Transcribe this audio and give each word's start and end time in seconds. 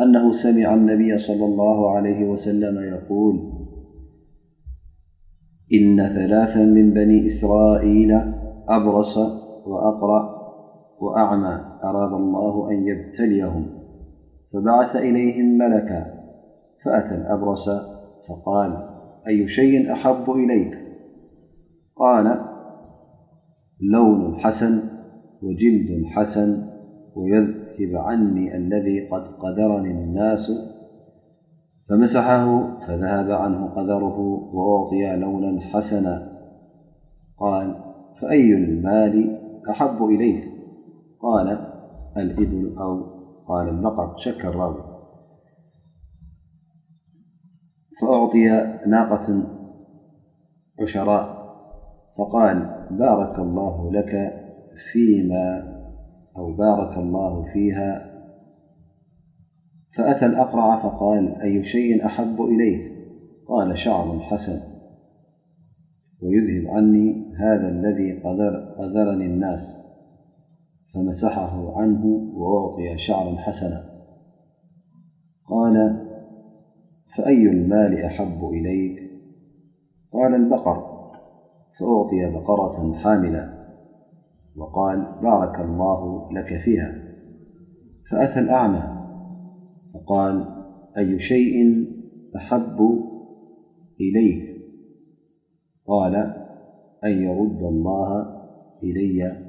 أنه 0.00 0.32
سمع 0.32 0.74
النبي- 0.74 1.18
صلى 1.28 1.44
الله 1.44 1.90
عليه 1.96 2.24
وسلم 2.26 2.78
يقول 2.94 3.52
إن 5.72 6.08
ثلاثا 6.08 6.62
من 6.64 6.90
بني 6.94 7.26
إسرائيل 7.26 8.12
أبرس 8.68 9.16
وأقرأ 9.66 10.42
وأعمى 11.00 11.64
أراد 11.84 12.12
الله 12.12 12.70
أن 12.70 12.86
يبتليهم 12.88 13.66
فبعث 14.52 14.96
إليهم 14.96 15.58
ملكا 15.58 16.06
فأتل 16.84 17.22
أبرس 17.26 17.68
فقال 18.28 18.88
أي 19.28 19.48
شيء 19.48 19.92
أحب 19.92 20.30
إليك 20.30 20.78
قال 21.96 22.40
لون 23.92 24.34
حسن 24.40 24.80
وجلد 25.42 26.04
حسن 26.06 26.66
ويذ 27.14 27.61
تب 27.78 27.96
عني 27.96 28.56
الذي 28.56 29.08
قد 29.08 29.22
قدرني 29.38 29.90
الناس 29.90 30.52
فمسحه 31.88 32.68
فذهب 32.86 33.30
عنه 33.30 33.66
قذره 33.66 34.18
وأعطي 34.54 35.16
لولا 35.16 35.60
حسنا 35.60 36.32
قال 37.38 37.74
فأي 38.20 38.54
المال 38.54 39.38
أحب 39.70 40.04
إليه 40.04 40.52
قال 41.20 41.58
الابل 42.16 42.76
أو 42.80 43.04
قال 43.48 43.68
المقر 43.68 44.16
شك 44.18 44.46
الراوي 44.46 44.84
فأعطي 48.00 48.48
ناقة 48.86 49.42
عشراء 50.82 51.42
فقال 52.18 52.86
بارك 52.90 53.38
الله 53.38 53.92
لك 53.92 54.32
فيما 54.92 55.71
أو 56.36 56.52
بارك 56.52 56.98
الله 56.98 57.52
فيها 57.52 58.12
فأتى 59.96 60.26
الأقرع 60.26 60.82
فقال 60.82 61.34
أي 61.40 61.64
شيء 61.64 62.06
أحب 62.06 62.40
إليك 62.42 62.92
قال 63.48 63.78
شعر 63.78 64.18
حسن 64.20 64.60
ويذهب 66.22 66.70
عني 66.76 67.34
هذا 67.36 67.68
الذي 67.68 68.12
قذرني 68.78 69.26
الناس 69.26 69.78
فمسحه 70.94 71.78
عنه 71.80 72.06
وأعطي 72.34 72.98
شعرا 72.98 73.36
حسنا 73.36 73.84
قال 75.48 76.06
فأي 77.16 77.42
المال 77.48 78.04
أحب 78.04 78.44
إليك 78.48 79.12
قال 80.12 80.34
البقر 80.34 80.92
فأعطي 81.80 82.30
بقرة 82.32 82.92
حاملة 82.94 83.61
وقال 84.56 85.12
بارك 85.22 85.60
الله 85.60 86.30
لك 86.32 86.60
فيها 86.64 86.94
فأتى 88.10 88.40
الأعمى 88.40 88.82
فقال 89.94 90.64
أي 90.98 91.18
شيء 91.18 91.86
أحب 92.36 93.04
إليك 94.00 94.62
قال 95.86 96.14
أن 97.04 97.10
يرد 97.22 97.62
الله 97.62 98.26
إلي 98.82 99.46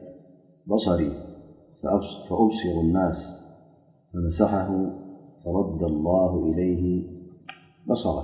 بصري 0.68 1.12
فأبصر 2.28 2.80
الناس 2.84 3.40
فمسحه 4.14 4.70
فرد 5.46 5.84
الله 5.84 6.46
إليه 6.52 7.04
بصر 7.88 8.24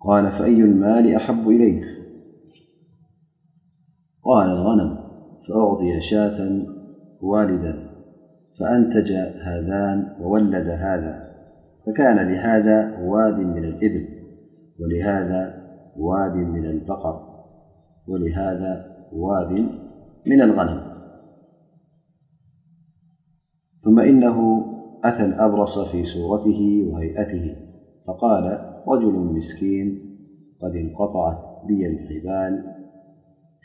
قال 0.00 0.30
فأي 0.32 0.56
المال 0.60 1.14
أحب 1.14 1.48
إليك 1.48 1.95
قال 4.26 4.50
الغنم 4.50 4.96
فأعطي 5.48 6.00
شاةا 6.00 6.62
والدا 7.22 7.90
فأنتج 8.60 9.12
هذان 9.46 10.16
وولد 10.20 10.68
هذا 10.68 11.26
فكان 11.86 12.16
لهذا 12.16 12.98
واد 13.08 13.34
من 13.36 13.64
الإبل 13.64 14.08
ولهذا 14.80 15.62
واد 15.96 16.34
من 16.36 16.66
البقر 16.66 17.28
ولهذا 18.08 18.96
واد 19.12 19.50
من 20.26 20.42
الغنم 20.42 20.80
ثم 23.84 24.00
إنه 24.00 24.62
أثى 25.04 25.24
الأبرص 25.24 25.78
في 25.78 26.04
سورته 26.04 26.88
وهيئته 26.92 27.56
فقال 28.06 28.44
رجل 28.88 29.12
مسكين 29.12 30.16
قد 30.62 30.70
انقطعت 30.76 31.38
لي 31.70 31.86
الحبال 31.86 32.75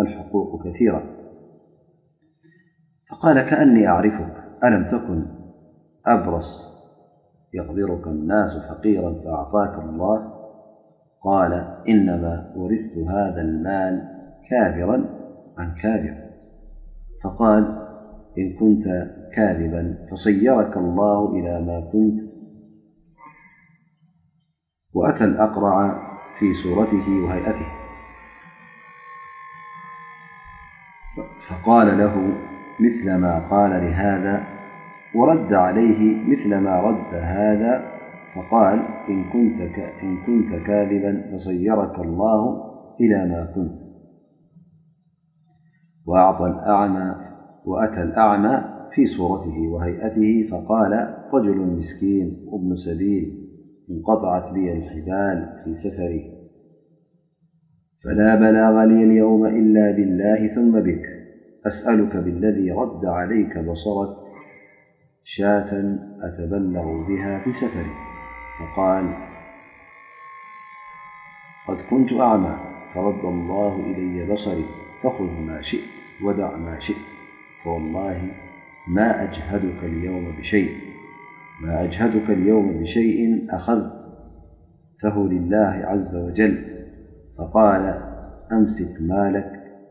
الحقوق 0.00 0.66
كثيرة 0.68 1.02
فقال 3.10 3.42
كأني 3.42 3.88
أعرفك 3.88 4.34
ألم 4.64 4.86
تكن 4.86 5.26
أبرص 6.06 6.70
يقذرك 7.54 8.06
الناس 8.06 8.50
فقيرا 8.68 9.14
فأعطاك 9.24 9.84
الله 9.84 10.40
قال 11.22 11.52
إنما 11.88 12.52
ورثت 12.56 12.98
هذا 12.98 13.40
المال 13.40 14.08
كاذرا 14.50 15.04
عن 15.58 15.74
كاذر 15.74 16.16
فقال 17.24 17.64
إن 18.38 18.52
كنت 18.60 18.84
كاذبا 19.32 20.06
فصيرك 20.10 20.76
الله 20.76 21.30
إلى 21.32 21.60
ما 21.60 21.80
كنت 21.92 22.20
وأتى 24.94 25.24
الأقرع 25.24 26.06
في 26.38 26.54
سورته 26.54 27.10
وهيئته 27.24 27.79
فقال 31.50 31.98
له 31.98 32.32
مثلما 32.80 33.38
قال 33.50 33.70
لهذا 33.70 34.44
ورد 35.14 35.52
عليه 35.52 36.16
مثلما 36.28 36.80
رد 36.80 37.14
هذا 37.14 37.90
فقال 38.34 38.78
إن 39.08 39.24
كنت 40.26 40.52
كاذبا 40.66 41.22
فصيرك 41.32 41.98
الله 41.98 42.64
إلى 43.00 43.16
ما 43.28 43.52
كنت 43.54 43.80
وأتى 47.66 48.02
الأعمى 48.02 48.64
في 48.94 49.06
صورته 49.06 49.58
وهيئته 49.72 50.48
فقال 50.50 51.14
رجل 51.34 51.56
مسكين 51.58 52.44
وابن 52.46 52.74
سبيل 52.76 53.50
انقطعت 53.90 54.52
بي 54.52 54.72
الحبال 54.72 55.60
في 55.64 55.74
سفره 55.74 56.22
فلا 58.04 58.34
بلاغ 58.34 58.84
لي 58.84 59.04
اليوم 59.04 59.46
إلا 59.46 59.90
بالله 59.90 60.48
ثم 60.54 60.80
بك 60.80 61.19
أسألك 61.66 62.16
بالذي 62.16 62.70
رد 62.72 63.04
عليك 63.06 63.58
بصرك 63.58 64.16
شاةا 65.24 65.98
أتبلغ 66.22 66.84
بها 67.08 67.38
في 67.44 67.52
سفره 67.52 67.94
فقال 68.60 69.14
قد 71.68 71.76
كنت 71.90 72.12
أعمى 72.12 72.56
فرد 72.94 73.24
الله 73.24 73.76
إلي 73.76 74.32
بصري 74.32 74.64
فخذ 75.02 75.24
ما 75.24 75.60
شئت 75.60 75.90
ودع 76.24 76.56
ما 76.56 76.78
شئت 76.78 76.96
فوالله 77.64 78.30
ما 78.88 79.22
أجهدك 79.22 79.84
اليوم 82.34 82.78
بشيء 82.80 83.46
أخذته 83.54 83.92
لله 85.28 85.80
عز 85.84 86.16
وجل 86.16 86.84
فقال 87.38 88.04
أمسك 88.52 89.00
مالك 89.02 89.59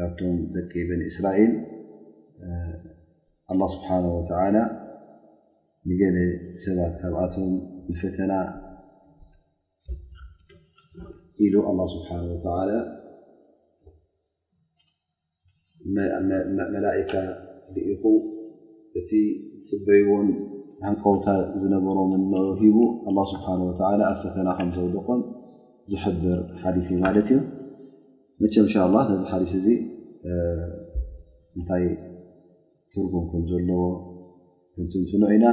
ካቶም 0.00 0.36
ደቂ 0.56 0.72
በኒ 0.88 1.00
እስራኤል 1.12 1.52
ስብሓ 3.72 3.88
ንገለ 5.88 6.16
ሰባት 6.62 6.94
ካብኣቶም 7.00 7.52
ፈተና 8.00 8.32
ኢሉ 11.44 11.54
ስብሓ 11.94 12.08
መላእካ 16.76 17.12
ኢኹ 17.94 18.02
እቲ 19.00 19.10
ፅበይዎም 19.68 20.28
ሃንቀውታ 20.86 21.26
ዝነበሮም 21.62 22.12
ሂቡ 22.62 22.78
ስብሓ 23.34 23.46
ኣብ 23.56 24.18
ፈተና 24.24 24.48
ከም 24.58 24.70
ዘውልኮም 24.76 25.22
ዝሕብር 25.92 26.40
ሓሊፍ 26.62 26.88
ማለት 27.06 27.28
እዩ 27.36 27.40
መቸ 28.42 28.54
እሻ 28.66 28.74
ላ 28.92 28.96
ናዚ 29.08 29.22
ሓዲስ 29.30 29.52
እዚ 29.58 29.66
እታይ 31.60 31.82
ትርጉም 32.92 33.24
ከም 33.30 33.42
ዘለዎ 33.50 33.82
ትንዑ 35.08 35.26
ኢና 35.36 35.46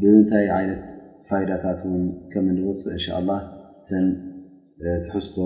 ብንታይ 0.00 0.46
ዓይነት 0.56 0.82
ፋይዳታት 1.28 1.80
ን 2.02 2.04
ከም 2.32 2.46
ንወፅእ 2.58 2.92
እንሻ 2.96 3.06
ላ 3.30 3.38
ትሕዝቶ 5.06 5.36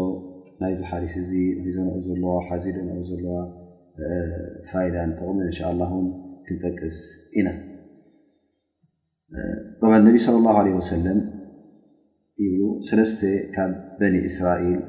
ናይዚ 0.62 0.81
ሓዲስ 0.91 1.15
እዚ 1.23 1.31
ዘንዑ 1.79 1.91
ዘለዋ 2.06 2.32
ሓዚ 2.50 2.65
ደንዑ 2.76 3.00
ዘለዋ 3.11 3.37
ፋዳ 4.69 4.94
ንጠቕሚ 5.11 5.38
እን 5.49 5.75
ን 6.05 6.06
ክንጠቅስ 6.47 6.99
ኢና 7.38 7.49
ነብ 10.06 10.17
صለ 10.26 10.37
ላ 10.47 10.59
ለ 10.67 10.69
ወሰለም 10.79 11.19
ብ 12.37 12.38
ሰለስተ 12.88 13.20
ካብ 13.55 13.70
በኒ 14.00 14.15
እስራኤል 14.31 14.81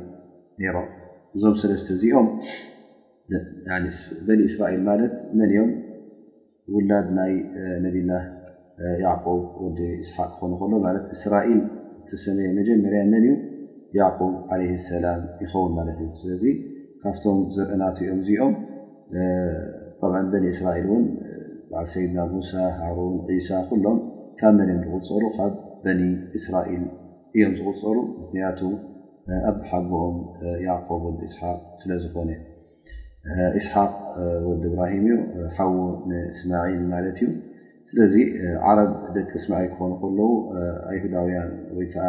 ነይሮም 0.62 0.88
እዞም 1.40 1.56
ሰለስተ 1.60 1.88
እዚኦም 1.98 2.28
በኒ 4.28 4.40
እስራኤል 4.52 4.82
ማለት 4.88 5.14
መን 5.40 5.52
እኦም 5.56 5.70
ውላድ 6.76 7.08
ናይ 7.18 7.34
ነቢና 7.84 8.12
ያዕብ 9.04 9.26
ወዲ 9.66 9.80
እስሓቅ 10.04 10.30
ክኮኑ 10.34 10.52
ከሎማ 10.62 10.86
እስራኤል 11.18 11.62
ተሰመየ 12.10 12.50
መጀመርያ 12.60 13.02
መን 13.12 13.24
እዩ 13.28 13.32
ያዕብ 14.00 14.22
ዓለ 14.54 14.62
ሰላም 14.90 15.22
ይኸውን 15.44 15.72
ማለት 15.80 15.98
እዩ 16.06 16.10
ስለዚ 16.24 16.44
ካብቶም 17.04 17.40
ዘበአናት 17.56 17.98
እዮም 18.06 18.20
እዚኦም 18.26 18.54
ብ 20.02 20.04
በኒ 20.34 20.42
እስራኤል 20.56 20.90
እን 20.98 21.06
ሰይድና 21.94 22.20
ሙሳ 22.36 22.52
ሃሩን 22.84 23.16
ዒሳ 23.34 23.50
ኩሎም 23.72 23.98
ካብ 24.42 24.54
መን 24.60 24.70
እዮም 24.76 24.86
ዝቁፀሩ 24.98 25.24
ካብ 25.40 25.54
በኒ 25.86 26.02
እስራኤል 26.40 26.84
እዮም 27.38 27.54
ዝቁፀሩ 27.60 27.98
ምክንያቱ 28.22 28.60
ኣብ 29.50 29.58
ሓጎኦም 29.70 30.18
ያዕቆብ 30.68 31.02
ወዲ 31.08 31.22
እስሓቅ 31.30 31.58
ስለ 31.82 31.90
ዝኾነ 32.04 32.30
እስሓቅ 33.60 33.92
ወዲ 34.48 34.64
እብራሂም 34.70 35.06
እዩ 35.34 35.42
ሓው 35.58 35.74
ንእስማዒል 36.10 36.82
ማለት 36.94 37.18
እዩ 37.22 37.30
ስለዚ 37.92 38.16
ዓረብ 38.68 38.92
ደቂ 39.16 39.30
እስማዒል 39.40 39.70
ክኾኑ 39.74 39.92
ከለዉ 40.02 40.28
ይሁዳውያን 40.96 41.52
ወይ 41.78 41.88
ከዓ 41.94 42.06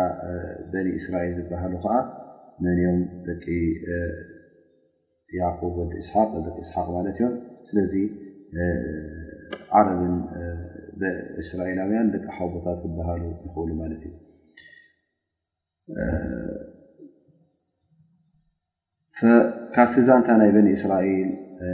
በኒ 0.73 0.89
እስራኤል 1.01 1.33
ዝበሃሉ 1.39 1.75
ከዓ 1.85 1.95
መንኦም 2.65 2.99
ደቂ 3.29 3.45
ዕ 5.35 5.41
ወዲ 5.79 5.93
ስሓቅ 6.09 6.31
ደቂእስሓቅ 6.47 6.87
ማለት 6.97 7.17
እዮም 7.19 7.35
ስለዚ 7.69 7.95
ዓረብን 9.79 10.15
እስራኤላውያን 11.43 12.11
ደቂ 12.15 12.25
ሓቦታት 12.39 12.77
ክበሃሉ 12.85 13.23
ንኽእሉ 13.45 13.71
ማለት 13.83 14.03
እዩ 14.09 14.15
ካብቲ 19.75 19.97
ዛንታ 20.09 20.29
ናይ 20.41 20.51
በኒ 20.57 20.69
እስራኤል 20.77 21.31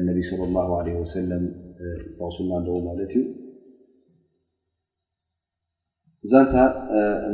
ነቢ 0.07 0.19
ላ 0.39 0.63
ለ 0.87 0.95
ወሰለ 1.01 1.33
ተቕሱና 1.79 2.53
ለዎ 2.67 2.75
ማለት 2.87 3.13
እዩ 3.19 3.25
ዛንታ 6.33 6.55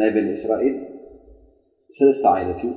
ናይ 0.01 0.11
በኒ 0.17 0.29
እስራኤል 0.41 0.75
ሰለስተ 1.99 2.25
ዓይነት 2.35 2.61
እዩ 2.69 2.73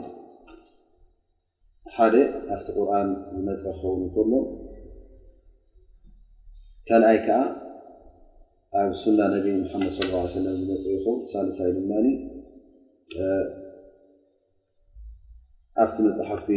ሓደ 1.96 2.16
ኣብቲ 2.54 2.68
ቁርን 2.78 3.10
ዝመፅ 3.34 3.60
ክኸውን 3.66 4.00
እንከሎ 4.06 4.32
ካልኣይ 6.88 7.20
ከዓ 7.28 7.42
ኣብ 8.82 8.92
ሱና 9.02 9.20
ነብ 9.36 9.46
ሓመድ 9.74 9.94
ሰለ 10.34 10.46
ዝመፅእ 10.62 10.94
ይኸውን 10.98 11.20
ሳሳይ 11.34 11.70
ድማ 11.78 11.92
ኣብቲ 15.84 15.96
መሕፍቲ 16.20 16.50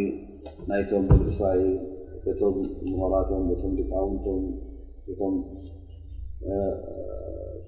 ናይቶም 0.70 1.04
ንእስራኤል 1.24 1.70
በቶም 2.24 2.54
ምኖራቶም 2.90 3.44
ቶም 3.62 3.72
ድቃውንቶም 3.80 4.40
ቶም 5.20 5.34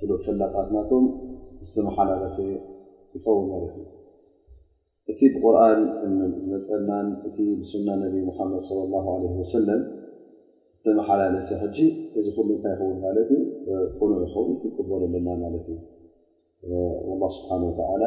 ፍሉ 0.01 0.11
ፈላካትናቶም 0.27 1.05
ዝተመሓላለፊ 1.67 2.37
ይኸውን 3.17 3.47
ማለት 3.53 3.73
እዩ 3.81 3.87
እቲ 5.13 5.21
ብቁርን 5.35 5.81
መፅናን 6.51 7.07
እቲ 7.29 7.37
ብሱና 7.61 7.89
ነብ 8.03 8.15
ሙሓመድ 8.31 8.59
صለ 8.71 8.79
ላ 8.93 9.05
ለ 9.23 9.33
ወሰለም 9.43 9.81
ዝተመሓላለፊ 10.83 11.49
ሕጂ 11.63 11.79
እዚ 12.21 12.27
ኩሉ 12.37 12.51
ታ 12.65 12.75
ይኸውን 12.75 12.99
ማለት 13.07 13.31
ዩ 13.37 13.41
ኩኑ 14.01 14.11
ይኸውን 14.27 14.55
ክክበር 14.63 15.03
ኣለና 15.09 15.29
ማለት 15.45 15.67
እዩ 15.73 15.79
ስብሓ 17.39 17.91
ላ 18.05 18.07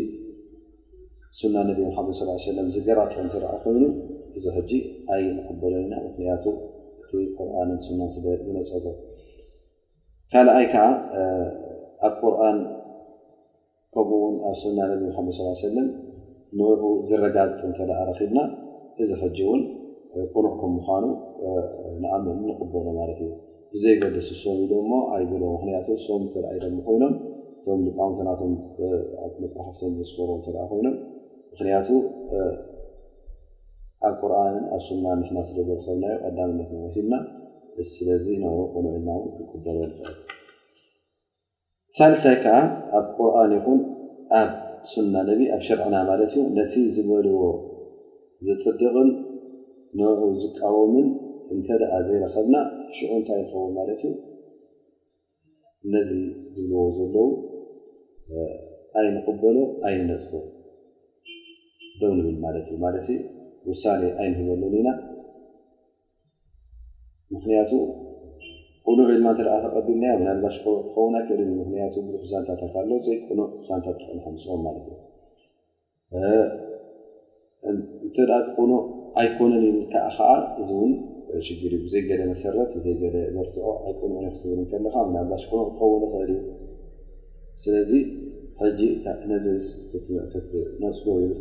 ሱና 1.39 1.55
ነብ 1.67 1.79
ሓመድ 1.95 2.17
ለም 2.57 2.67
ዝገራጭዑን 2.73 3.27
ዝረአ 3.31 3.53
ኮይኑ 3.63 3.83
እዚ 4.37 4.45
ሕጂ 4.57 4.71
ኣይ 5.13 5.23
ንክበለ 5.37 5.73
ኢና 5.85 5.93
ምኽንያቱ 6.05 6.45
እቲ 7.01 7.11
ቁርንን 7.37 7.79
ሱና 7.85 8.01
ዝነፀ 8.45 8.71
ካልኣይ 10.33 10.65
ከዓ 10.73 10.83
ኣብ 12.07 12.13
ቁርን 12.21 12.57
ከምኡ 13.95 14.11
ውን 14.23 14.35
ኣብ 14.49 14.55
ሱና 14.63 14.77
ነብ 14.91 15.01
መሓመድ 15.09 15.33
ሰለም 15.65 15.87
ንርዑ 16.59 16.83
ዝረጋፅ 17.07 17.61
እንተ 17.69 17.77
ረኪብና 18.09 18.39
እዚ 19.03 19.09
ፈጂ 19.21 19.37
እውን 19.45 19.61
ቁኑዕ 20.33 20.53
ከም 20.59 20.71
ምኳኑ 20.75 21.03
ንኣመን 22.01 22.37
ንቅበሎ 22.49 22.85
ማለት 22.99 23.19
እዩ 23.25 23.31
ብዘይገደስ 23.71 24.27
ሶን 24.41 24.59
ዶሞ 24.71 24.91
ኣይገሎ 25.15 25.43
ምክንያቱ 25.55 25.87
ሶም 26.05 26.23
ተኣ 26.33 26.45
ድሞ 26.63 26.77
ኮይኖም 26.87 27.13
እቶም 27.59 27.81
ቃምተናቶም 27.97 28.53
መፅሓፍቶም 29.43 29.93
ዘስፈሮ 29.99 30.29
እተኣ 30.39 30.57
ኮይኖም 30.71 30.95
ምክንያቱ 31.51 31.87
ኣብ 34.09 34.15
ቁርን 34.21 34.57
ኣብ 34.75 34.81
ሱና 34.87 35.05
ምስና 35.23 35.37
ስለዝረከብና 35.49 36.05
ቀዳምነት 36.23 36.69
መወሂልና 36.77 37.13
ስለዚ 37.93 38.25
ንኡ 38.41 38.55
ቁኑዑኢልና 38.73 39.09
ው 39.19 39.23
ንቅበሎ 39.39 39.77
ንክእል 39.89 40.13
ሳልሳይ 41.97 42.37
ከዓ 42.45 42.55
ኣብ 42.99 43.05
ቁርን 43.17 43.53
ይኹን 43.59 43.79
ሱና 44.93 45.15
ነቢ 45.29 45.41
ኣብ 45.55 45.61
ሸርዕና 45.67 45.95
ማለት 46.09 46.31
እዩ 46.35 46.41
ነቲ 46.57 46.73
ዝበልዎ 46.95 47.39
ዝፅድቕን 48.45 49.09
ንዑ 49.99 50.07
ዝቃወምን 50.43 51.07
እንተደኣ 51.53 51.93
ዘይረከብና 52.07 52.55
ሽዑ 52.97 53.09
እንታይ 53.19 53.39
ንኸውን 53.45 53.71
ማለት 53.79 54.01
እዩ 54.09 54.13
እነዚ 55.87 56.09
ዝብልዎ 56.55 56.81
ዘለው 56.97 57.27
ኣይ 58.99 59.07
ንቅበሎ 59.15 59.57
ዓይ 59.87 59.95
ንነፅፈ 60.01 60.31
ደው 62.01 62.11
ንብል 62.19 62.37
ማለት 62.45 62.67
እዩ 62.71 62.77
ማለት 62.85 63.07
ውሳ 63.69 63.83
ዓይንህበሉን 64.21 64.73
ኢና 64.81 64.89
ምክንያቱ 67.33 67.71
ቁሉ 68.87 68.97
ቤኢልማ 69.09 69.27
እተ 69.35 69.39
ተቀቢልና 69.63 70.05
ናልጋሽኮ 70.25 70.65
ክኸውን 70.87 71.13
ኣኮ 71.19 71.29
ምክንያቱ 71.59 71.93
ንታታትሎ 72.07 72.89
ዘይኖ 73.05 73.39
ንታ 73.79 73.85
ፅንሐ 74.01 74.25
ንፅኦም 74.35 74.61
ማለት 74.65 74.85
እዩ 74.91 76.27
እንተ 77.71 78.17
ቁኖ 78.57 78.71
ኣይኮነን 79.21 79.65
ከ 79.93 79.95
ከዓ 80.15 80.29
እዚ 80.61 80.69
ን 80.89 80.93
ሽግር 81.47 81.73
እ 81.77 81.79
ብዘይገደ 81.85 82.21
መሰረት 82.33 82.71
ዘይገ 82.85 83.01
በርትኦ 83.35 83.65
ኣኮኖ 83.91 84.13
ክትብል 84.35 84.61
ከለካ 84.71 84.95
ናልጋሽኮኖ 85.17 85.59
ክኸውን 85.69 86.03
ክእል 86.13 86.31
እዩ 86.37 86.53
ስለዚ 87.65 87.91
ነ 89.31 90.93
ብል 91.03 91.35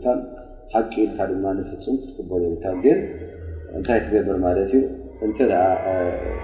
ሓቂ 0.73 0.93
ብልካ 1.03 1.19
ድናንፍፁም 1.31 1.97
ክትበሎብልታ 2.05 2.67
ግን 2.85 3.01
እንታይ 3.77 3.99
ትገብር 4.05 4.37
ማለት 4.45 4.65
እዩ 4.77 4.85
እንተደ 5.27 5.53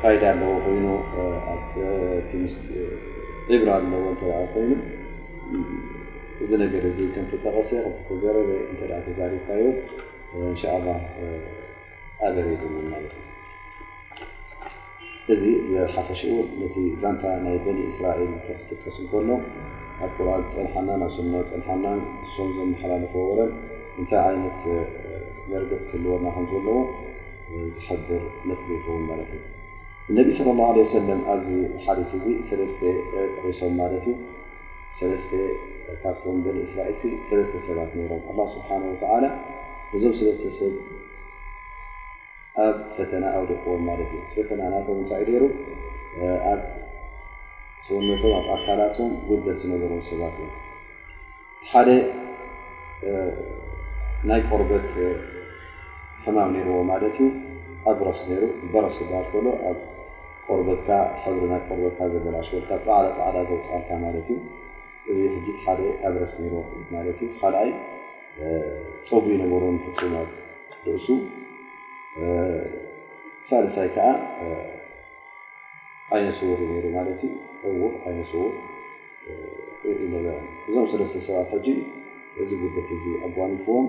ፋይዳ 0.03 0.23
ኣለዎ 0.33 0.51
ኮይኑ 0.65 0.85
ኣ 1.53 1.55
ዒብናኣለዎ 3.53 4.03
እተ 4.13 4.23
ኮይኑ 4.53 4.73
እዚ 6.43 6.51
ነገር 6.63 6.83
እ 6.91 7.09
ከምተጠቀሰ 7.15 7.71
ተዘረበ 8.07 8.51
እተ 8.73 8.81
ተዛሪፍካእዮ 9.07 9.67
እንሻ 10.51 10.63
ላ 10.85 10.89
ኣበር 12.29 12.47
ይሉና 12.53 12.93
እዚ 15.35 15.43
ሓፈሽኡ 15.97 16.33
ነቲ 16.63 16.77
ዛንታ 17.03 17.25
ናይ 17.45 17.57
በኒ 17.67 17.79
እስራኤል 17.93 18.33
ብ 18.47 18.59
ጥቀስ 18.71 18.97
እከሎ 19.05 19.29
ኣብ 20.05 20.11
ኩርኣት 20.17 20.51
ፀንሓና 20.75 20.91
ኣብ 21.09 21.13
ሰና 21.19 21.35
ፀንሓና 21.53 21.85
ሰም 22.37 22.49
ዞ 22.57 22.69
መሓላ 22.73 22.93
ንክበበረን 23.05 23.53
እንታይ 23.99 24.23
ዓይነት 24.31 24.61
መርገፅ 25.53 25.83
ክህልበና 25.91 26.27
ከም 26.35 26.45
ዘለዎ 26.53 26.79
ዝር 27.51 27.99
መ 28.49 28.53
ት 28.67 28.69
እዩ 28.77 28.87
እነቢ 30.11 30.29
ለ 30.37 30.53
ላ 30.77 30.85
ሰለም 30.93 31.21
ኣዝ 31.33 31.47
ሓደሲ 31.85 32.11
እዚ 32.21 32.27
ሰለስተ 32.49 32.81
ሶም 33.59 33.73
ማለት 33.81 34.05
እዩ 34.11 34.15
ሰለስተ 34.99 35.33
ካቶም 36.03 36.37
እስላኤ 36.65 36.91
ሰለስተ 37.29 37.55
ሰባት 37.67 37.91
ሮም 38.11 38.39
ስብሓ 38.55 38.69
ወላ 39.13 39.27
እዞም 39.97 40.15
ሰለስተ 40.21 40.43
ሰብ 40.59 40.73
ኣብ 42.65 42.77
ፈተና 42.97 43.25
ኣውደክቦን 43.39 43.83
ማለት 43.91 44.11
እዩ 44.17 44.23
ፈተና 44.35 44.61
ናቶም 44.75 44.97
እንታ 45.03 45.13
ይሩ 45.23 45.45
ኣብ 46.53 46.61
ሰውነቶም 47.89 48.33
ኣ 48.39 48.41
ኣካላቶም 48.57 49.13
ጉበት 49.29 49.57
ዝነበሮም 49.63 50.01
ሰባት 50.11 50.37
እ 50.45 50.49
ሓደ 51.71 51.89
ናይ 54.31 54.41
ኮርበት 54.51 54.87
ከማብ 56.25 56.49
ነርዎ 56.55 56.79
ማለት 56.91 57.15
እዩ 57.25 57.29
ኣብረስ 57.91 58.19
ይሩ 58.31 58.41
በረስ 58.73 58.97
ባሃል 59.11 59.25
ከሎ 59.33 59.47
ኣብ 59.69 59.79
ቆርበትካ 60.47 60.89
ሕብሪ 61.23 61.43
ናብ 61.53 61.63
ቆርበትካ 61.69 62.01
ዘበ 62.13 62.27
ሸበልካ 62.49 62.71
ፃዕላ 62.87 63.07
ፃዕላ 63.19 63.37
ዘውፃልካ 63.51 63.91
ማለትእዩ 64.05 64.39
እዚ 65.13 65.47
ሓደ 65.65 65.81
ኣብረስ 66.09 66.33
ሮማት 66.53 67.07
እዩ 67.27 67.29
ካልኣይ 67.43 67.71
ፀቡይ 69.11 69.37
ነበሩን 69.43 69.77
ክፅመት 69.85 70.31
ትዕሱ 70.83 71.07
ሳለሳይ 73.49 73.89
ከዓ 73.95 74.09
ዓይነሰውር 76.15 76.61
ሩ 76.73 76.87
ማለት 76.99 77.21
እዩ 77.29 77.33
እውር 77.71 77.95
ዓይነሰውር 78.09 78.53
ኢ 79.91 80.07
በ 80.25 80.27
እዞም 80.69 80.87
ስለስተ 80.93 81.17
ሰባት 81.29 81.49
ሕጂ 81.55 81.67
እዚ 82.43 82.51
ጉበት 82.63 82.89
እዙ 82.97 83.05
ኣጓሚፍዎም 83.27 83.87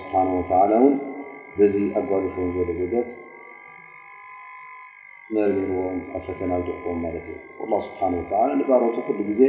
ስብሓና 0.00 0.28
ተላ 0.50 0.72
በዚ 1.58 1.74
ኣጓቢ 1.98 2.24
ኮን 2.34 2.48
ዝለ 2.56 2.70
ገገብ 2.80 3.06
መልብርዎም 5.34 5.98
ኣብ 6.16 6.22
ፈተና 6.26 6.52
ድዕክቦም 6.66 6.98
ማለት 7.06 7.24
እዩ 7.32 7.66
ላ 7.72 7.80
ስብሓ 7.86 8.00
ላ 8.50 8.52
ንባሮቱ 8.60 8.96
ኩሉ 9.08 9.18
ግዜ 9.30 9.42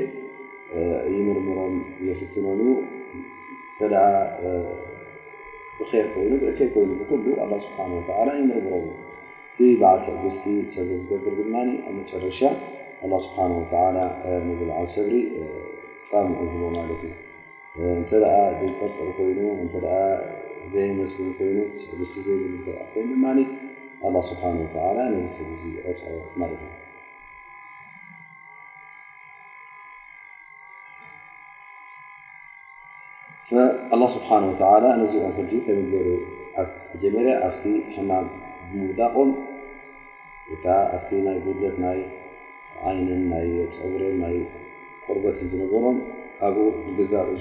ይምርምሮም 1.15 1.75
የፍትኖም 2.07 2.59
እንተ 2.71 3.79
ደ 3.93 4.03
ብር 5.77 5.93
ኮይኑ 6.13 6.31
ብእተይ 6.43 6.69
ኮይኑ 6.75 6.89
ኩሉ 7.11 7.25
ስብሓ 7.65 7.79
ይምርምሮም 8.41 8.85
ቲ 9.55 9.59
ባዓል 9.81 9.99
ትዕግስቲ 10.05 10.45
ሰብ 10.75 10.89
ዝገብር 10.99 11.33
ድማ 11.39 11.55
ኣብመጨረሻ 11.89 12.39
ስብሓ 13.25 13.37
ንግልዓብ 14.49 14.87
ሰብሪ 14.97 15.15
ፃብምህቦ 16.09 16.61
ማለት 16.77 17.03
እዩ 17.09 17.15
እንተደ 17.97 18.25
ብልፀርፅኢ 18.59 19.11
ኮይኑ 19.17 19.39
እ 19.65 19.97
መ 20.61 20.67
ኮይኑ 20.73 20.97
ዘኮይ 21.11 21.55
ስብሓ 21.81 21.97
ነሰ 21.99 22.15
እፅዖ 22.23 23.03
ማለትእ 23.23 23.53
ስብሓ 24.29 24.49
ነዚኦም 35.01 35.31
ሕ 35.35 35.57
ተምገሩ 35.65 36.07
ኣ 36.59 36.63
ጀመረ 37.03 37.27
ኣብቲ 37.47 37.63
ሕማም 37.95 38.25
ብምዳቆም 38.69 39.31
እታ 40.53 40.65
ኣብቲ 40.95 41.09
ናይ 41.27 41.37
ጉድት 41.45 41.75
ናይ 41.85 41.99
ዓይንን 42.87 43.21
ናይ 43.33 43.47
ፀውረን 43.75 44.15
ናይ 44.23 44.35
ኮርበትን 45.05 45.47
ዝነበሮም 45.51 45.97
ኣብ 46.47 46.55
ንገዛ 46.87 47.13
እ 47.35 47.37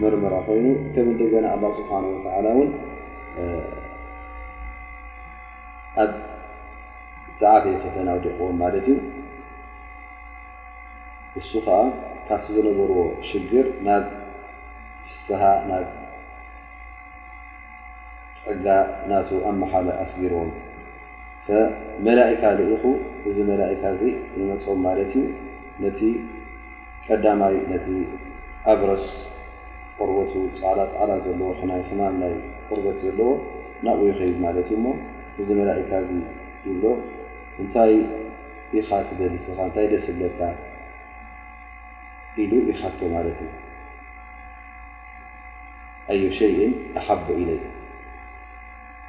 ምርምራ 0.00 0.34
ኮይኑ 0.46 0.66
እቶም 0.82 1.06
እንደገና 1.12 1.44
ኣላ 1.54 1.62
ስብሓንተዓላ 1.78 2.46
እውን 2.56 2.70
ኣብ 6.02 6.12
ዝዓፈይ 7.40 7.74
ተተና 7.82 8.08
ደክዎም 8.26 8.56
ማለት 8.62 8.86
እዩ 8.92 8.96
እሱ 11.40 11.50
ከዓ 11.66 11.78
ካብቲ 12.28 12.46
ዝነበርዎ 12.56 13.00
ሽግር 13.28 13.66
ናብ 13.88 14.04
ፍስሃ 15.10 15.42
ናብ 15.70 15.84
ፅጋ 18.44 18.66
ናቱ 19.10 19.28
ኣመሓለ 19.50 19.88
ኣስጊርዎም 20.04 20.50
መላእካ 22.06 22.42
ልእኹ 22.58 22.82
እዚ 23.28 23.36
መላእካ 23.50 23.82
እዚ 23.94 24.02
ይመፁም 24.40 24.80
ማለት 24.86 25.12
እዩ 25.18 25.22
ነቲ 25.82 26.00
ቀዳማይ 27.06 27.54
ነ 27.70 27.76
ኣብረስ 28.72 29.04
ቅርበቱ 29.98 30.32
ፃላት 30.60 30.92
ዓላ 31.02 31.10
ዘለዎ 31.24 31.48
ይ 31.52 31.84
ክናይ 31.88 32.32
ቅርበት 32.68 32.96
ዘለዎ 33.04 33.30
ናብኡ 33.86 34.04
ይኸይ 34.10 34.32
ማለት 34.44 34.66
እዩ 34.68 34.74
እሞ 34.78 34.86
እዚ 35.40 35.48
መላእካ 35.58 35.90
ይብሎ 36.66 36.84
እንታይ 37.62 37.92
ይካት 38.76 39.08
ደልስኻ 39.18 39.58
እንታይ 39.68 39.86
ደስ 39.92 40.06
ለታ 40.20 40.40
ኢሉ 42.42 42.52
ይካቶ 42.70 43.00
ማለት 43.16 43.38
እዩ 43.46 43.54
ኣዩ 46.12 46.22
ሸይ 46.38 46.58
ኣሓቦ 46.98 47.26
ኢለይ 47.42 47.60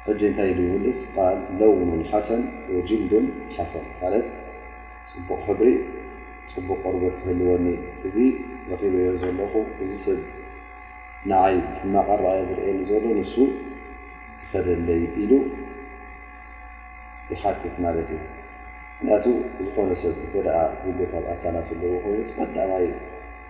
ሕጂ 0.04 0.20
እንታይ 0.30 0.50
ውልስ 0.72 1.00
ካል 1.14 1.38
ለውኑ 1.60 1.90
ሓሰን 2.12 2.42
ወጅልዱን 2.76 3.26
ሓሰን 3.56 3.86
ለት 4.12 4.28
ፅቡቅ 5.10 5.38
ክብሪ 5.46 5.68
ፅቡቕ 6.52 6.72
ቅርቦት 6.84 7.14
ክህልወኒ 7.22 7.64
እዚ 8.06 8.16
ረኺበዮ 8.70 9.08
ዘለኹም 9.22 9.66
እዚ 9.82 9.92
ሰብ 10.04 10.20
ንዓይ 11.30 11.54
መቐረዮ 11.94 12.38
ዝርእየኒ 12.50 12.78
ዘሎ 12.90 13.04
ንሱ 13.18 13.34
ዝፈደለይ 14.50 15.02
ኢሉ 15.22 15.32
ይሓክፍ 17.32 17.74
ማለት 17.84 18.08
እዩ 18.16 18.22
ምክንያቱ 18.94 19.26
ዝኾነ 19.66 19.90
ሰብ 20.02 20.16
እንተ 20.24 20.34
ደኣ 20.46 20.58
ግል 20.82 20.98
ካብ 21.12 21.24
ኣካላት 21.34 21.68
ኣለዎ 21.74 21.92
ኮይኑ 22.06 22.18
ትፈጣማይ 22.30 22.86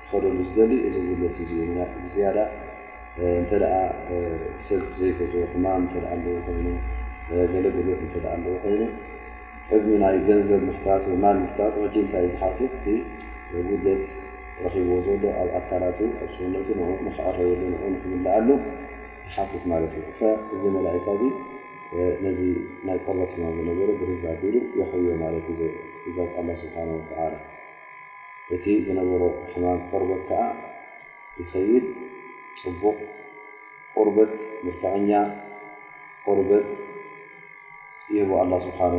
ዝኸደሉ 0.04 0.38
ዝደሊ 0.49 0.73
እዚ 0.88 0.97
ግሎት 1.09 1.37
እ 1.45 1.47
ዝያዳ 2.16 2.38
እንተደኣ 3.40 3.75
ሰብ 4.66 4.83
ዘይፈትዎ 5.00 5.45
ክማም 5.54 5.83
እተኣ 5.88 6.07
ለዉ 6.26 6.37
ኮይኑ 6.49 6.66
ገሎገሎት 7.54 8.02
እንተደኣ 8.09 8.33
ኣለዉ 8.40 8.54
ኮይኑ 8.66 8.83
እዚ 9.77 9.87
ናይ 10.03 10.17
ገንዘብ 10.29 10.61
ምክታትማን 10.69 11.37
ምክታት 11.43 11.75
ድ 11.95 12.03
ንታይይ 12.05 12.29
ዝሓትትጉደት 12.37 14.03
ረኪብዎ 14.65 14.95
ዘሎ 15.07 15.23
ኣብ 15.43 15.49
ኣካላት 15.59 15.99
ኣስለት 16.25 16.65
ኽረላዓሉ 17.19 18.49
ዝሓቲት 19.35 19.65
ማለት 19.73 19.93
እዩእዚ 19.99 20.73
መላእካ 20.77 21.07
ነዚ 22.25 22.41
ናይ 22.89 22.99
ቆርበት 23.05 23.31
ሕማም 23.37 23.55
ዝነሩ 23.59 23.79
ብርዛትሉ 24.00 24.55
ዝሕብዎማት 24.79 25.47
እ 25.53 25.71
ስብሓ 26.62 26.77
ላ 27.31 27.31
እቲ 28.57 28.65
ዝነበሮ 28.89 29.23
ሕማም 29.53 29.79
ቆርበት 29.93 30.23
ከዓ 30.31 30.41
ይኸይድ 31.41 31.87
ፅቡቕ 32.65 32.99
ቁርበት 33.95 34.33
ምርታዐኛ 34.67 35.12
ቁርበት 36.27 36.69
ይህቦ 38.15 38.31
ኣላ 38.43 38.53
ስብሓ 38.69 38.81
ላ 38.95 38.99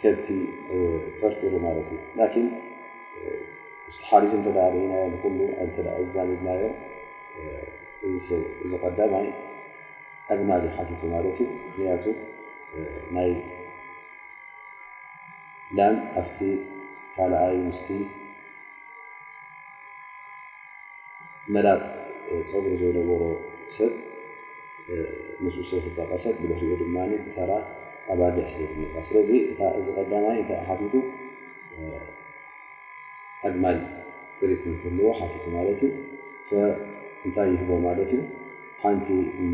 ከቲ 0.00 0.26
ጠርሪ 1.20 1.42
ማለት 1.66 1.88
እዩ 1.94 2.00
ላኪን 2.18 2.46
ሓሪት 4.08 4.32
እተርዩናዮም 4.38 5.14
ሉ 5.38 5.88
ዝዛምዝናዮ 6.06 6.62
እዚ 8.08 8.26
ቀዳማይ 8.82 9.26
ኣግማሪ 10.34 10.62
ሓቲቱ 10.76 11.02
ማለት 11.14 11.38
እዩ 11.44 11.48
ምክንያቱ 11.66 12.04
ናይ 13.16 13.30
ላም 15.78 15.96
ኣብቲ 16.20 16.38
ካልኣይ 17.14 17.56
ምስቲ 17.68 17.88
መላጥ 21.54 21.80
ፀጉሪ 22.50 22.72
ዘይነብሮ 22.82 23.22
ሰብ 23.76 23.92
ንስኡ 25.44 25.62
ስክጠቐሰብ 25.70 26.34
ብልኦ 26.42 26.60
ድማ 26.80 26.96
ኣባ 28.12 28.22
ስለዚ 29.08 29.30
እዚ 29.78 29.86
ቀዳናይ 29.96 30.36
እታይ 30.42 30.60
ሓፍቱ 30.68 30.94
ኣድማይ 33.48 33.76
ብርት 34.40 34.62
ንክህልዎ 34.72 35.06
ሓፍቱ 35.18 35.44
ማለት 35.56 35.80
እዩ 35.88 36.62
እንታይ 37.26 37.48
ይህቦ 37.54 37.70
ማለት 37.86 38.10
እዩ 38.16 38.20
ሓንቲ 38.84 39.08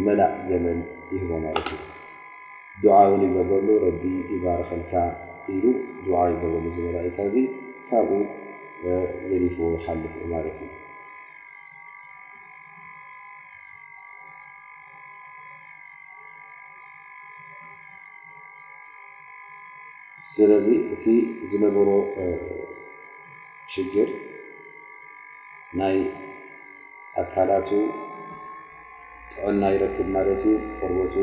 መላእ 0.06 0.32
ገመል 0.50 0.80
ይህቦ 1.14 1.30
ማለት 1.46 1.66
እዩ 1.74 1.80
ድዓ 2.82 2.94
እውን 3.08 3.22
ይገበሉ 3.28 3.66
ረቢ 3.86 4.02
ይባረኸልካ 4.34 4.94
ኢሉ 5.56 5.64
ድዓ 6.06 6.18
ይገበሉ 6.34 6.64
ዝመላእካ 6.76 7.16
እዚ 7.30 7.36
ካብኡ 7.90 8.20
ዘሊፍዎ 9.30 9.64
ሓልፍ 9.86 10.14
ማለት 10.34 10.58
እዩ 10.64 10.70
ስለዚ 20.36 20.66
እቲ 20.94 21.04
ዝነበሮ 21.48 21.88
ሽግር 23.72 24.10
ናይ 25.78 25.96
ኣካላቱ 27.22 27.70
ጥዕና 29.32 29.62
ይረክብ 29.74 30.08
ማለት 30.14 30.42
እዩ 30.50 30.54
ቅርበቱ 30.78 31.14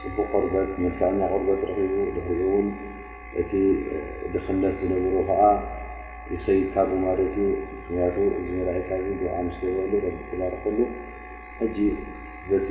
ፅቡቅ 0.00 0.26
ቅርበት 0.32 0.70
ምታኛ 0.82 1.18
ቅርበት 1.32 1.62
ረኪቡ 1.70 1.94
ልሕሪኡ 2.16 2.50
እውን 2.56 2.68
እቲ 3.42 3.52
ደኽነት 4.34 4.74
ዝነብሩ 4.82 5.14
ከዓ 5.30 5.42
ይኸይድ 6.34 6.66
ካብኡ 6.74 6.96
ማለት 7.06 7.22
እዩ 7.42 7.48
ምክንያቱ 7.76 8.16
ዚመርእታዩ 8.48 9.04
ድዓ 9.22 9.34
ምስሊ 9.48 9.66
ይበሉ 9.74 10.04
ዛርከሉ 10.42 10.78
ሕጂ 11.62 11.78
ዘቲ 12.50 12.68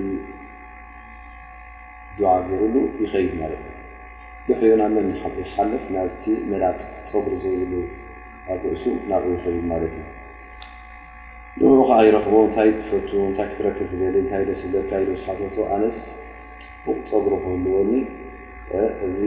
ድዓ 2.20 2.30
ዝብሉ 2.52 2.76
ይኸይድ 3.04 3.34
ማለት 3.42 3.64
እዩ 3.66 3.67
ብሕዮና 4.50 4.82
መን 4.96 5.08
ሓልፍ 5.54 5.84
ናብቲ 5.94 6.24
መልት 6.50 6.80
ፀጉሪ 7.10 7.34
ዘብሉ 7.44 7.72
ኣብ 8.54 8.62
ርእሱ 8.72 8.86
ናብኡ 9.10 9.30
ይኽእልል 9.36 9.66
ማለት 9.72 9.96
እዩ 11.58 11.64
ንኡ 11.74 11.80
ከዓ 11.90 11.98
ይረኽቡ 12.08 12.34
እንታይ 12.46 12.70
ፈቱ 12.92 13.10
እንታይ 13.30 13.48
ክትረክብ 13.52 13.90
ትል 14.04 14.16
ታይ 14.30 14.44
ደስ 14.50 14.62
ለካ 14.76 14.92
ዝሓፈት 15.20 15.56
ኣነስ 15.78 15.98
ቡቅ 16.86 16.96
ፀጉሪ 17.10 17.34
ክህልዎኒ 17.44 17.92
እዚ 19.10 19.20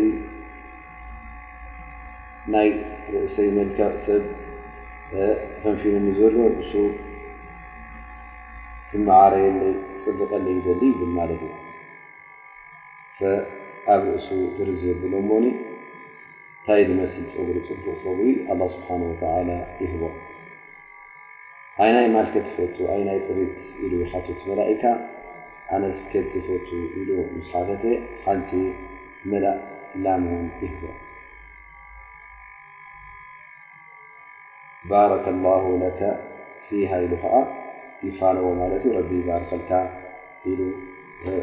ናይ 2.56 2.68
ርእሰይ 3.12 3.48
መልክዕ 3.61 3.90
ሰብ 4.09 4.22
ፈንፊሉኒ 5.62 6.09
ዘሎ 6.22 6.35
እሱ 6.64 6.72
መዕርየለይ 9.09 9.72
ፅብቀለ 10.04 10.44
ይበሊ 10.59 10.83
ይብል 10.94 11.11
ማለት 11.20 11.42
እዩ 11.46 11.52
ኣብ 13.92 14.05
እሱ 14.16 14.29
ርዝ 14.68 14.83
ብሎዎ 15.03 15.33
ታይ 16.64 16.83
መስሊ 16.98 17.24
ፀሪ 17.46 17.57
ፅቡቅ 17.68 17.94
ፀሪ 18.03 18.20
ه 18.48 18.68
ስብሓ 18.72 18.88
ይቦ 19.83 20.03
ይይ 21.98 22.07
ማል 22.14 22.29
ፈ 22.35 22.37
ይ 22.64 23.18
ቁሪት 23.26 23.59
ሉ 23.92 24.00
ት 24.38 24.42
መላئካ 24.50 24.83
ኣነ 25.74 25.85
ፈ 26.11 26.24
ሉ 27.09 27.18
ስሓፈ 27.46 27.83
ሓቲ 28.24 28.50
መ 29.31 29.42
ላን 30.05 30.24
ይ 30.64 30.72
ባر 34.90 35.11
اه 35.18 36.03
ፊሃ 36.68 36.90
ኢሉ 37.07 37.12
ከዓ 37.22 37.35
ይፋዎ 38.07 38.44
ት 38.83 38.85
ባርከልካ 39.29 39.72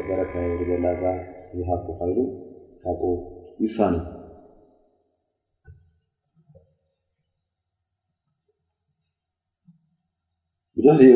በረካዘላ 0.08 0.88
እዝሃቲ 1.56 1.86
ኮይኑ 2.00 2.18
ካብኡ 2.84 3.04
ይፋኑ 3.64 3.96
ብዙሕእዩ 10.80 11.14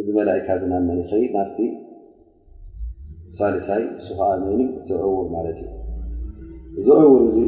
እዚ 0.00 0.06
መላእካ 0.18 0.46
ዝናመኒኸ 0.60 1.10
ናብቲ 1.36 1.58
ሳልሳይ 3.38 3.82
ንሱ 3.96 4.08
ከዓ 4.18 4.30
መይ 4.44 4.58
እቲዕውር 4.78 5.26
ማለት 5.34 5.58
እዩ 5.64 5.70
እዚ 6.78 6.86
ዕብር 7.06 7.22
እዙ 7.30 7.38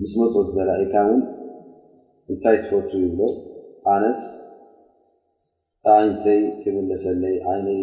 ምስ 0.00 0.12
መፁ 0.20 0.34
መላኢካ 0.58 0.94
እውን 1.08 1.20
እንታይ 2.32 2.56
ክፈቱ 2.62 2.90
ይብሎ 3.04 3.20
ኣነስ 3.94 4.20
ይንተይ 6.02 6.40
ተምለሰለይ 6.62 7.34
ዓይነይ 7.52 7.80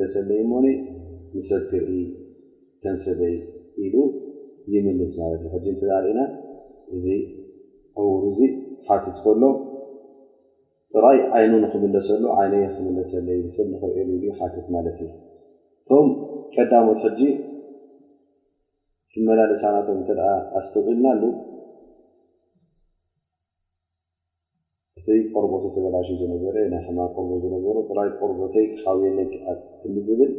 ለሰለይ 0.00 0.42
ሞኒ 0.52 0.66
ንሰብ 1.34 1.62
ትርኢ 1.70 2.00
ከምሰበይ 2.84 3.34
ኢሉ 3.84 3.94
ይምልስ 4.72 5.14
ማለት 5.22 5.42
እዩ 5.46 5.66
እተርእና 5.74 6.20
እዚ 6.96 7.06
ው 8.06 8.12
እዚ 8.30 8.38
ሓቲት 8.88 9.16
ከሎ 9.24 9.42
ጥራይ 10.94 11.18
ዓይነ 11.36 11.52
ንክምለሰሉ 11.64 12.24
ዓይነክምለሰለይ 12.40 13.40
ሰብ 13.56 13.68
ንክርእ 13.72 14.26
ሓቲት 14.40 14.66
ማለት 14.76 14.98
እዩ 15.06 15.12
ቶም 15.90 16.06
ቀዳሞት 16.54 16.98
ሕጂ 17.04 17.20
ዝመላለሳናቶም 19.14 19.96
እተ 20.04 20.10
ኣስተቕልናሉ 20.58 21.22
ቆር 25.34 25.44
ተ 25.62 25.64
ዝ 25.74 25.76
ናይ 26.72 27.08
ቆር 27.14 27.28
ራ 27.98 28.02
ቆርተ 28.18 28.42
ተካ 28.54 28.94
ዝብል 29.96 30.30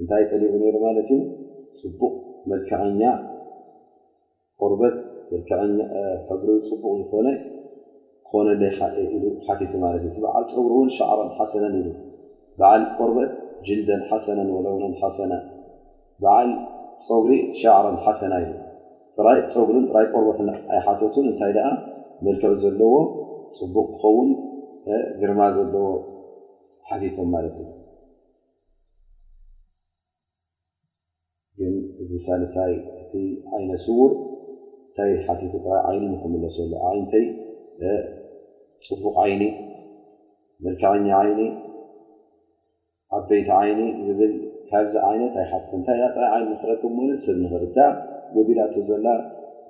እንታይ 0.00 0.22
ሊ 0.42 0.44
ሩ 0.76 0.76
ማት 0.84 1.08
ፅቡቕ 1.80 2.00
መልክኛ 2.50 3.02
ርት 4.72 4.96
ሪ 5.58 6.26
ፅቡቕ 6.28 6.48
ዝኮነ 6.68 7.28
ክኾነ 8.28 8.48
ቲቱ 8.60 9.12
እ 9.30 10.26
ዓ 10.36 10.42
ፀጉሪ 10.52 10.74
እን 10.84 10.90
ሻዕ 10.98 11.16
ሓሰ 11.38 11.52
ዩ 11.86 11.88
በዓ 12.60 12.72
ቆርበት 12.98 13.30
ጅልዳ 13.66 13.90
ሓሰ 14.08 14.26
ወለው 14.56 14.74
ሓሰና 15.02 15.32
ዓ 16.38 16.40
ፀጉሪ 17.08 17.32
ሻዕረ 17.60 17.86
ሓሰና 18.06 18.34
እዩ 18.44 18.52
ጉሪ 19.68 19.76
ቆርት 20.14 20.40
ኣይቱ 20.78 21.14
እታይ 21.30 21.54
መልክዕ 22.26 22.52
ዘለዎ 22.62 22.94
ፅቡቕ 23.58 23.76
ክኸውን 23.94 24.28
ግርማ 25.20 25.40
ዘለዎ 25.56 25.86
ሓቲቶም 26.88 27.28
ማለት 27.34 27.56
እዩ 27.62 27.70
ግን 31.58 31.74
እዚ 32.02 32.10
ሳንሳይ 32.26 32.72
እቲ 33.02 33.12
ዓይነ 33.56 33.70
ስውር 33.84 34.12
እንታይ 34.20 35.12
ሓቲቱ 35.26 35.52
ጥራይ 35.64 35.80
ዓይኒ 35.90 36.02
ንክምለሶ 36.14 36.56
ሎ 36.72 36.74
ዓይነተይ 36.88 37.24
ፅቡቕ 38.86 39.04
ዓይኒ 39.24 39.42
መልካቐኛ 40.64 41.06
ዓይኒ 41.20 41.40
ኣበይቲ 43.18 43.48
ዓይኒ 43.60 43.80
ዝብል 44.06 44.32
ካብዚ 44.68 44.94
ዓይነ 45.10 45.22
ታይእንታይ 45.36 45.98
ጥራይ 46.16 46.28
ዓይኒ 46.36 46.44
ንክረ 46.52 46.70
ስብ 47.24 47.36
ንክርእታ 47.44 47.78
ጎቢላቶ 48.34 48.74
ዘላ 48.90 49.06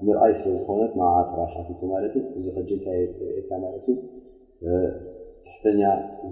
ንርኣይ 0.07 0.33
ሰብ 0.40 0.53
ዝኮነት 0.57 0.93
መዕጥራ 1.01 1.38
ሓቲቱ 1.53 1.81
ማለት 1.95 2.14
እዩ 2.21 2.25
እዚ 2.38 2.47
ክጅታኤታ 2.57 3.51
ማት 3.62 3.75
ትሕተኛ 3.87 5.81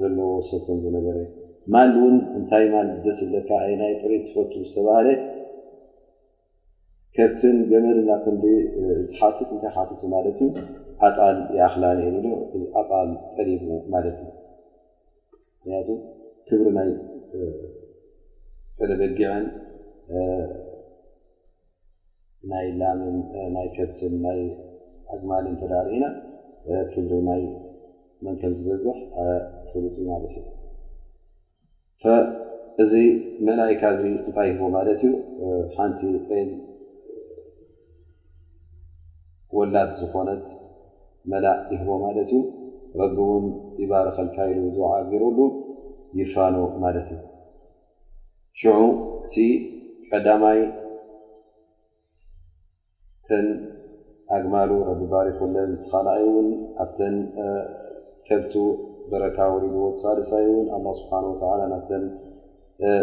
ዘለዎ 0.01 0.31
ሰብቶም 0.49 0.79
ዝነበረ 0.85 1.17
ማል 1.75 1.91
እውን 1.99 2.17
እንታይ 2.39 2.65
ደስ 3.05 3.19
ዝለካ 3.27 3.51
ናይ 3.83 3.93
ጥሪ 4.03 4.13
ዝፈቱ 4.25 4.53
ዝተባሃለ 4.69 5.09
ከብትን 7.17 7.57
ገመንና 7.71 8.11
ክንዲ 8.25 8.45
ዝሓት 9.11 9.39
እታይ 9.47 9.77
ቲቱ 9.91 10.03
ማለት 10.15 10.39
እዩ 10.45 10.51
ኣቃል 11.07 11.39
ይኣኽላንሄዶ 11.57 12.27
ኣቃል 12.81 13.11
ቀሪቡ 13.37 13.65
ማለት 13.95 14.17
እዩ 14.25 14.31
ምክንያቱ 15.57 15.89
ክብሪ 16.49 16.67
ናይ 16.79 16.91
ጥረበት 18.79 19.13
ጌመን 19.21 19.45
ና 22.51 22.61
ላምንናይ 22.79 23.67
ከፕትን 23.75 24.15
ናይ 24.23 24.39
ኣዝማል 25.15 25.45
እተዳሪእና 25.51 26.05
ት 26.93 27.05
ናይ 27.29 27.43
መንተም 28.25 28.53
ዝበዝሕ 28.63 28.97
ፍልፅ 29.71 29.95
ማለት 30.11 30.35
እዩ 30.41 32.15
እዚ 32.83 32.93
መናይካ 33.47 33.83
ዚ 34.01 34.03
እንታይ 34.15 34.51
ሂቦ 34.57 34.63
ማለት 34.77 35.01
እዩ 35.09 35.13
ሓንቲ 35.77 36.01
ጤን 36.27 36.51
ወላት 39.59 39.91
ዝኮነት 40.01 40.47
መላእ 41.33 41.59
ይህቦ 41.73 41.91
ማለት 42.05 42.21
እዩ 42.35 42.43
ረግቡም 43.01 43.47
ይባረከልካ 43.83 44.37
ኢሉ 44.53 44.63
ዝዋዓ 44.77 44.93
ገሩሉ 45.13 45.39
ይፋኖ 46.23 46.57
ማለት 46.85 47.09
እዩ 47.17 47.21
ሽዑ 48.63 48.79
እቲ 49.27 49.37
ቀዳማይ 50.11 50.59
ተን 53.29 53.47
ኣግማሉ 54.37 54.71
ረቢ 54.89 55.03
ባሪኩለን 55.13 55.71
ተካልይ 55.83 56.23
እውን 56.29 56.49
ኣብተን 56.85 57.17
ከብቱ 58.27 58.55
በረካ 59.11 59.37
ወሪድዎ 59.55 59.83
ተሳደሳይ 59.97 60.45
እን 60.61 60.67
ኣ 60.77 60.79
ስብሓን 61.01 61.25
ተ 61.41 61.69
ናብተን 61.73 62.05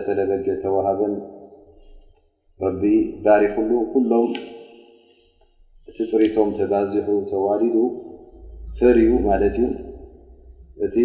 ተደገጀ 0.05 0.47
ተዋሃበን 0.63 1.13
ረቢ 2.65 2.83
ባሪክሉ 3.25 3.71
ኩሎም 3.91 4.29
እቲ 5.89 5.97
ፅሪቶም 6.13 6.49
ተባዚሑ 6.59 7.07
ተዋሊዱ 7.31 7.75
ፍር 8.79 8.97
ዩ 9.07 9.11
ማለት 9.29 9.55
እዩ 9.65 9.69
እቲ 10.87 10.97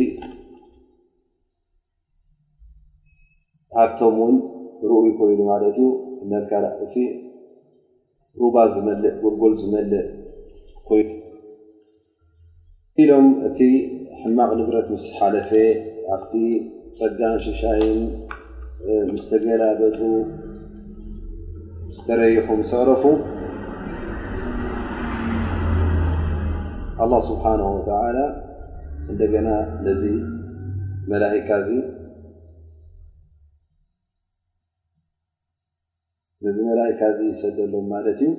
ሃብቶም 3.78 4.16
ውን 4.22 4.36
ርኡ 4.90 5.00
ኮይኑ 5.20 5.40
ማለት 5.52 5.76
እዩ 5.84 5.88
ነ 6.32 6.40
እ 6.88 7.04
ዝ 8.42 8.46
ልል 8.86 9.52
ዝመልእ 9.58 10.06
ሎም 13.08 13.26
እቲ 13.46 13.58
ሕማቅ 14.20 14.48
ንብረት 14.58 14.86
ምስ 14.94 15.04
ሓለፈ 15.18 15.50
ኣብቲ 16.14 16.32
ፀጋን 16.96 17.36
ሽሻይ 17.44 17.80
ስ 19.22 19.24
ተገዳደጡ 19.30 19.98
ዝተረይኹ 21.94 22.48
ሰረፉ 22.72 23.04
لله 27.06 27.20
ስብሓه 27.30 27.62
و 27.76 27.90
እንደና 29.10 29.48
ዚ 30.02 30.04
መላئካ 31.10 31.48
እዚ 36.50 36.56
መላኣይካ 36.68 37.02
ዙ 37.16 37.20
ይሰደ 37.30 37.58
ሎም 37.72 37.84
ማለት 37.92 38.18
እዩ 38.24 38.30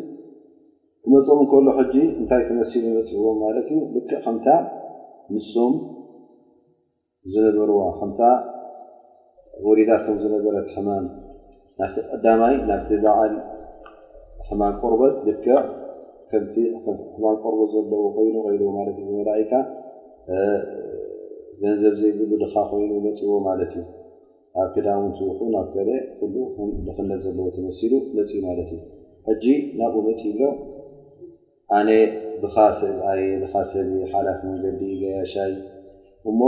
ብመፅም 1.10 1.39
ከሎ 1.52 1.68
ሕጂ 1.78 1.96
እንታይ 2.20 2.41
ክመሲሉ 2.48 2.84
መፅህዎ 2.98 3.30
ማለት 3.44 3.68
እዩ 3.74 3.80
ል 3.96 4.10
ከምታ 4.26 4.48
ምስም 5.34 5.74
ዝነበርዎ 7.34 7.80
ከምታ 8.00 8.22
ወሪዳቶም 9.68 10.15
ዝነበረት 10.24 10.68
ሕማ 10.76 10.89
ናብቲ 11.80 11.96
ቀዳማይ 12.12 12.56
ናብቲ 12.70 12.91
በዓል 13.06 13.34
ሕማን 14.48 14.74
ቆርበት 14.82 15.15
ል 15.28 15.34
ከምቲ 16.32 16.56
ሕማን 17.15 17.36
ቆርበት 17.44 17.70
ዘለዎ 17.76 18.04
ኮይኑ 18.18 18.36
ኮልለት 18.46 18.98
እዚ 19.02 19.10
መእይካ 19.30 19.52
ገንዘብ 21.63 21.94
ዘይብሉ 22.02 22.32
ድካ 22.44 22.56
ኮይኑ 22.72 22.89
ይመፅዎ 23.00 23.34
ማለት 23.50 23.74
እዩ 23.80 23.84
ኣብ 24.62 24.68
ክዳውንት 24.76 25.18
ኩን 25.38 25.54
ኣብ 25.62 25.68
ኮለ 25.74 25.89
ኩሉ 26.18 26.36
ንኽነል 26.88 27.20
ዘለዎ 27.26 27.46
ተመሲሉ 27.56 27.94
መፂኡ 28.18 28.36
ማለት 28.48 28.70
እዩ 28.76 28.80
ሕጂ 29.28 29.46
ናብኡ 29.80 30.02
መፂ 30.08 30.22
ይሎ 30.32 30.41
ኣነ 31.78 31.89
ብካ 32.44 32.56
ሰብኣ 32.80 33.06
ብካ 33.44 33.56
ሰብ 33.72 33.88
ሓላፍ 34.13 34.38
መንገዲ 34.48 34.82
ገያሻይ 35.02 35.54
እሞ 36.30 36.41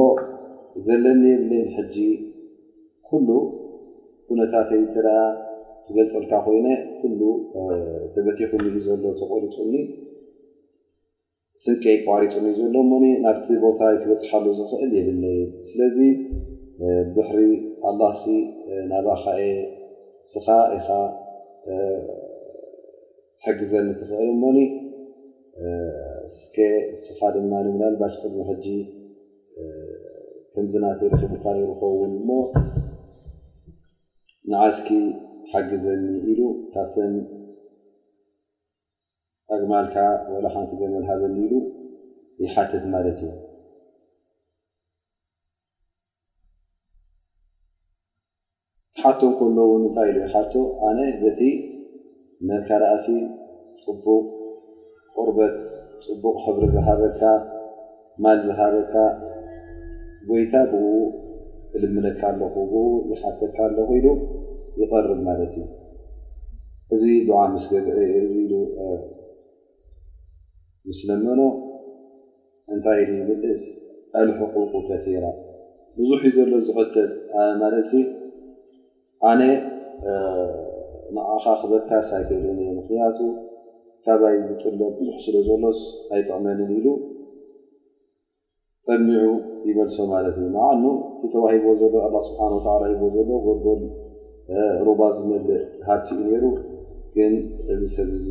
ዘለኒ 0.87 1.23
የብለይ 1.33 1.63
ሕጂ 1.75 1.95
ኩሉ 3.09 3.27
ኩነታትይ 4.29 4.83
ትርኣ 4.95 5.15
ትገልፅልካ 5.87 6.33
ኮይነ 6.45 6.67
ኩሉ 6.99 7.21
ተበቲኹኒዩ 8.15 8.75
ዘሎ 8.87 9.03
ተቆሪፁኒ 9.21 9.73
ስንቀይ 11.63 11.97
ቋሪፁኒዩ 12.07 12.53
ዘሎ 12.61 12.75
እሞ 12.85 12.91
ናብቲ 13.25 13.47
ቦታ 13.65 13.79
ክበፅሓሉ 14.01 14.45
ዝኽእል 14.57 14.91
የብለ 14.97 15.23
ስለዚ 15.69 15.97
ብሕሪ 17.15 17.39
ኣላሲ 17.89 18.21
ናባካኤ 18.89 19.43
ስኻ 20.31 20.47
ኢኻ 20.77 20.87
ሕግዘኒ 23.45 23.87
ትክእል 23.99 24.29
እሞኒ 24.33 24.57
እስ 26.29 26.43
ስኻ 27.07 27.19
ድማ 27.37 27.51
ላልባሽክ 27.79 28.23
ሕጂ 28.49 28.65
ከምዚ 30.51 30.73
ናተብረክ 30.83 31.23
ምካ 31.33 31.45
ንርኸውን 31.59 32.11
እሞ 32.19 32.29
ንዓስኪ 34.51 34.89
ሓግዘኒ 35.51 36.03
ኢሉ 36.31 36.41
ካብተም 36.75 37.13
ኣግማልካ 39.55 39.97
ወላካንቲ 40.35 40.71
ዘመልሃበኒ 40.81 41.35
ኢሉ 41.47 41.53
ይሓትት 42.43 42.83
ማለት 42.93 43.19
እዩ 43.25 43.31
ሓቶ 49.07 49.21
ከለውን 49.39 49.81
እንታይ 49.87 50.07
ኢሉ 50.11 50.19
ሓ 50.31 50.35
ኣነ 50.87 50.99
በቲ 51.21 51.41
መካረእሲ 52.49 53.05
ፅቡቕ 53.83 54.05
ቁርበት 55.15 55.53
ፅቡቕ 56.05 56.35
ሕብሪ 56.45 56.63
ዝሃበካ 56.73 57.21
ማል 58.23 58.39
ዝሃበካ 58.47 58.93
ጎይታ 60.29 60.53
ብኡ 60.71 60.87
እልምለካ 61.77 62.21
ኣለኹ 62.31 62.55
ብ 62.73 62.83
ዝሓተካ 63.11 63.55
ኣለኹ 63.67 63.89
ኢሉ 63.99 64.07
ይቀርብ 64.81 65.19
ማለት 65.29 65.53
እዩ 65.61 65.65
እዚ 66.95 67.03
ዓ 67.43 67.47
እ 67.47 67.49
ምስ 70.89 70.99
ለመኖ 71.07 71.41
እንታይ 72.73 72.99
ኢ 73.15 73.15
ብልእስ 73.29 73.63
ኣልሕቁቁ 74.19 74.71
ከራ 74.89 75.23
ብዙሕ 75.97 76.19
ዩ 76.27 76.31
ዘሎ 76.37 76.51
ዝሕጥ 76.67 76.95
ማለት 77.63 77.89
ኣነ 79.25 79.41
ንኣኻ 81.15 81.45
ክበታስይተለኒ 81.61 82.59
ምክንያቱ 82.79 83.19
ታባይ 84.05 84.35
ዝጥለም 84.47 84.93
ሕ 85.05 85.07
ስለዘሎስ 85.25 85.79
ኣይጠቕመንን 86.15 86.69
ኢሉ 86.77 86.87
ጠሚዑ 88.87 89.29
ይመልሶ 89.69 89.97
ማለት 90.13 90.35
እዩ 90.41 90.47
ንዓኑ 90.55 90.83
እ 91.25 91.29
ተዋሂቦ 91.33 91.65
ዘሎ 91.81 91.93
ኣላ 92.07 92.15
ስብሓወተላ 92.27 92.81
ሂቦ 92.91 93.01
ዘሎ 93.15 93.29
ጎዶል 93.47 93.81
ሩባ 94.89 95.01
ዝመልእ 95.15 95.59
ሃቲኡ 95.87 96.19
ነይሩ 96.29 96.45
ግን 97.15 97.33
እዚ 97.73 97.81
ሰብ 97.95 98.09
እዚ 98.19 98.27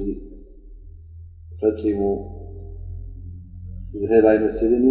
ፈፂሙ 1.63 2.01
ዝህብ 4.01 4.25
ኣይመስልን 4.33 4.75
እዩ 4.83 4.91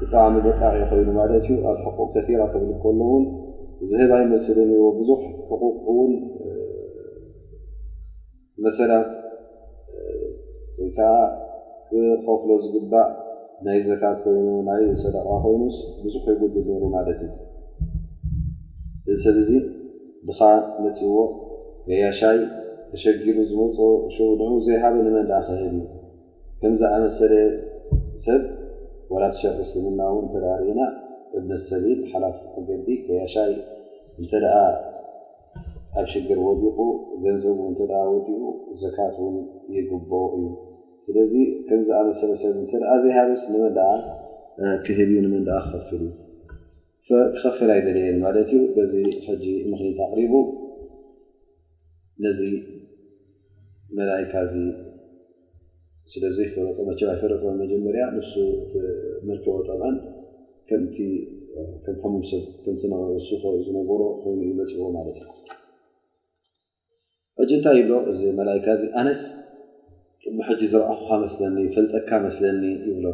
ብጣዕሚ 0.00 0.34
በጣቂ 0.46 0.76
ኮይኑ 0.90 1.08
ማለት 1.20 1.44
እዩ 1.52 1.56
ኣብ 1.70 1.78
ሕቁቕ 1.86 2.08
ከፊራ 2.14 2.42
ክብል 2.52 2.72
ከሎውን 2.84 3.24
ዘህዳይ 3.88 4.22
መስሊ 4.32 4.56
እኒዎ 4.66 4.84
ብዙሕ 4.98 5.20
ሕቁቅ 5.48 5.74
እውን 5.90 6.12
መሰላት 8.64 9.08
ወይከዓ 10.78 11.10
ክከፍሎ 11.88 12.50
ዝግባእ 12.62 13.08
ናይ 13.66 13.78
ዘካት 13.88 14.16
ኮይኑ 14.24 14.46
ናብ 14.68 14.80
ሰደቃ 15.02 15.26
ኮይኑስ 15.44 15.76
ብዙሕ 16.02 16.20
ከይገድ 16.26 16.56
ነሩ 16.70 16.82
ማለት 16.96 17.20
እዩ 17.26 17.32
እዚ 19.14 19.18
ሰብ 19.24 19.36
እዚ 19.44 19.50
ድኻ 20.28 20.40
መፂእዎ 20.84 21.18
ገያሻይ 21.88 22.40
ተሸጊቡ 22.90 23.36
ዝመፁ 23.50 23.76
ሸውንሁ 24.14 24.50
ዘይሃበ 24.66 24.96
ንመን 25.06 25.26
ዳ 25.30 25.38
ክህል 25.46 25.62
እዩ 25.70 25.80
ከምዚ 26.60 26.82
ኣመሰረ 26.94 27.32
ሰብ 28.26 28.42
ዋላ 29.12 29.24
ተሸቅስትምና 29.34 30.00
እውን 30.12 30.24
ተራሪእና 30.32 30.80
እነ 31.38 31.50
ሰብል 31.68 32.00
ሓላፍ 32.10 32.36
ገዲ 32.68 32.86
ተያሻይ 33.06 33.52
እንተ 34.20 34.32
ደ 34.44 34.52
ኣብ 35.98 36.06
ሽግር 36.12 36.38
ወዲቁ 36.46 36.78
ገንዘቡ 37.24 37.58
እ 37.70 37.74
ወዲኡ 38.12 38.42
ዘካት 38.82 39.16
ን 39.34 39.36
የግቦ 39.76 40.10
እዩ 40.36 40.46
ስለዚ 41.06 41.32
ከምዚ 41.66 41.88
ኣመሰለሰብ 42.00 42.54
እተ 42.62 42.72
ዘይሃበስ 43.04 43.42
ንመን 43.52 43.76
ክህል 44.86 45.10
ንመን 45.26 45.44
ክከፍልዩ 45.66 46.10
ክከፍል 47.34 47.68
ኣይደለየን 47.76 48.18
ማለት 48.26 48.48
እዩ 48.56 48.60
በዚ 48.76 48.94
ጂ 49.42 49.46
ምክኒት 49.72 49.98
ኣቅሪቡ 50.06 50.34
ነዚ 52.24 52.40
መላይ 53.98 54.22
ካ 54.32 54.44
ስለዘይፈረይፈረጠ 56.12 57.42
መጀመርያ 57.62 58.04
ን 58.16 58.20
መርኪኦ 59.28 59.54
ጠመን 59.68 59.94
ከሰብ 60.68 63.54
ዝነብሮ 63.66 64.00
ኮይኑዩመፅብ 64.22 64.80
ማለት 64.98 65.18
እጅ 67.42 67.50
እንታይ 67.56 67.76
ይብሎ 67.80 67.92
እዚ 68.10 68.20
መላይካ 68.38 68.66
እዚ 68.76 68.84
ኣነስ 69.00 69.20
ጥቡሕጂ 70.22 70.60
ዝረእኹካ 70.72 71.10
መስለኒ 71.24 71.56
ፈልጠካ 71.74 72.10
መስለኒ 72.26 72.62
ይብሎ 72.88 73.06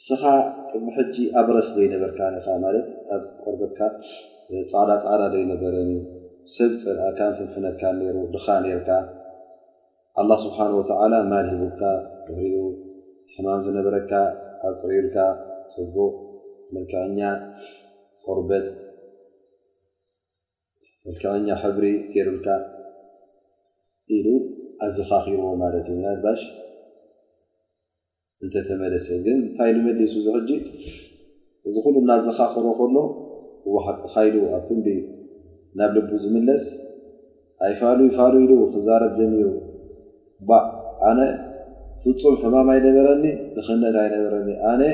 እስኻ 0.00 0.22
ጥቡ 0.70 0.84
ሕጂ 0.96 1.14
ኣብረስ 1.40 1.68
ዘይነበርካ 1.76 2.20
ኻ 2.44 2.56
ማለት 2.64 2.88
ኣብ 3.16 3.22
ቆርበትካ 3.42 3.80
ፃዕዳፃዕዳ 4.48 5.22
ዘይነበረን 5.34 5.90
ሰብ 6.56 6.72
ፅርእካ 6.82 7.20
ፍንፍነካ 7.38 7.82
ነይሩ 8.00 8.16
ድኻ 8.34 8.46
ነርካ 8.64 8.90
ኣላ 10.20 10.30
ስብሓን 10.44 10.72
ወተላ 10.78 11.12
ማልሂቡካ 11.32 11.80
ብርኡ 12.28 12.58
ሕማም 13.34 13.60
ዝነበረካ 13.66 14.12
ኣፅርብልካ 14.68 15.16
ፅቡቕ 15.74 16.14
መልክቐኛ 16.74 17.18
ኮርበት 18.26 18.66
መልክቐኛ 21.06 21.48
ሕብሪ 21.62 21.84
ገይሩልካ 22.14 22.48
ኢሉ 24.16 24.26
ኣዘኻኺሮዎ 24.86 25.50
ማለት 25.62 25.86
እዩ 25.94 26.00
ድባሽ 26.16 26.40
እንተተመለሰ 28.44 29.06
ግን 29.26 29.38
ታይ 29.56 29.70
ንመሊሱ 29.76 30.14
ዝሕጂ 30.26 30.50
እዚ 31.68 31.74
ኩሉ 31.84 31.94
እናዘኻኽሮ 32.04 32.66
ከሎ 32.80 32.96
ዋቲ 33.74 34.00
ካ 34.12 34.24
ኢሉ 34.28 34.36
ኣብትን 34.58 34.80
ናብ 35.78 35.92
ልቡ 35.96 36.10
ዝምለስ 36.22 36.64
ኣይፋሉይ 37.66 38.10
ፋሉሉ 38.18 38.50
ክዛረብ 38.74 39.12
ጀሚሩ 39.18 39.46
ኣነ 41.10 41.20
ፍፁም 42.02 42.34
ሕማም 42.42 42.68
ኣይነበረኒ 42.74 43.24
ንክነት 43.56 43.94
ኣይነበረኒ 44.02 44.48
ነ 44.80 44.84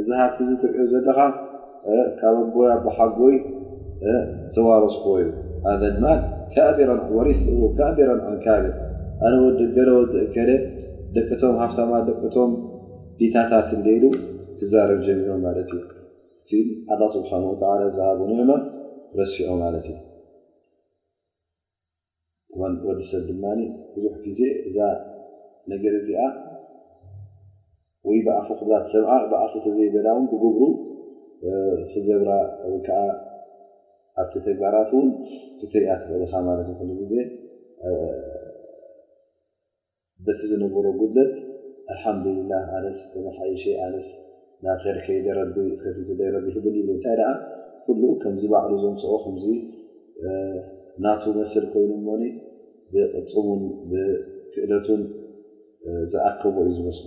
እዛሃፍቲ 0.00 0.38
እዚ 0.44 0.52
ትሪኦ 0.62 0.84
ዘለካ 0.92 1.18
ካብ 2.20 2.36
ቦሓጎይ 2.84 3.36
ተዋወስክ 4.54 5.04
እዩ 5.20 5.28
ወካራ 7.64 8.10
ን 8.28 8.36
ካቢር 8.44 8.66
ኣነ 9.26 9.32
ወዲ 9.46 9.60
ገለወ 9.76 10.00
እከደ 10.26 10.50
ደቂቶም 11.14 11.54
ሃፍታማ 11.62 11.92
ደቅቶም 12.08 12.50
ዲታታት 13.18 13.68
ንደይሉ 13.78 14.04
ትዛረብ 14.58 15.00
ጀሚዑ 15.06 15.32
ማለት 15.46 15.70
እዩ 15.76 15.80
እቲ 16.42 16.50
ላ 17.00 17.02
ስብሓንወ 17.16 17.52
ዝሃቦኒ 17.96 18.32
ረሲኦ 19.20 19.48
ማለት 19.64 19.86
እዩ 19.92 19.98
ወዲሰብ 22.86 23.22
ድማ 23.30 23.42
ብዙሕ 23.92 24.14
ግዜ 24.26 24.40
እዛ 24.68 24.78
ነገር 25.72 25.92
እዚኣ 26.00 26.22
ወይ 28.08 28.18
ብዕፎ 28.26 28.48
ክ 28.58 28.60
ሰብ 28.92 29.06
ብዓፈ 29.32 29.52
ተዘይበዳውን 29.64 30.24
ብግብሩ 30.30 30.62
ክገብራ 31.90 32.30
ከዓ 32.86 33.00
ኣብቲ 34.20 34.34
ተግባራት 34.46 34.90
እውን 34.94 35.06
ትርኣ 35.72 35.90
ተኽእልካ 36.00 36.32
ማለት 36.48 36.66
ይኮ 36.72 36.80
ግዜ 37.00 37.12
በቲ 40.24 40.40
ዝነበሮ 40.50 40.86
ጉድለት 41.00 41.32
ኣልሓምድሊላ 41.92 42.52
ኣነስ 42.78 42.98
መሓይሸ 43.26 43.62
ኣነስ 43.86 44.08
ና 44.64 44.74
ከድከይዘረ 44.82 45.38
ፊረቢ 45.54 46.46
ክብል 46.56 46.74
እንታይ 46.94 47.16
ደ 47.20 47.22
ኩሉ 47.84 48.02
ከምዚ 48.22 48.44
ባዕሉ 48.52 48.72
ዞምስ 48.82 49.02
ከምዚ 49.24 49.46
ናቱ 51.04 51.22
መስር 51.38 51.64
ኮይኑ 51.72 51.90
እሞኒ 52.00 52.22
ብቕፅሙን 52.94 53.62
ብክዕለቱን 53.90 55.02
ዝኣከቦ 56.12 56.56
እዩ 56.64 56.72
ዝመስዶ 56.78 57.06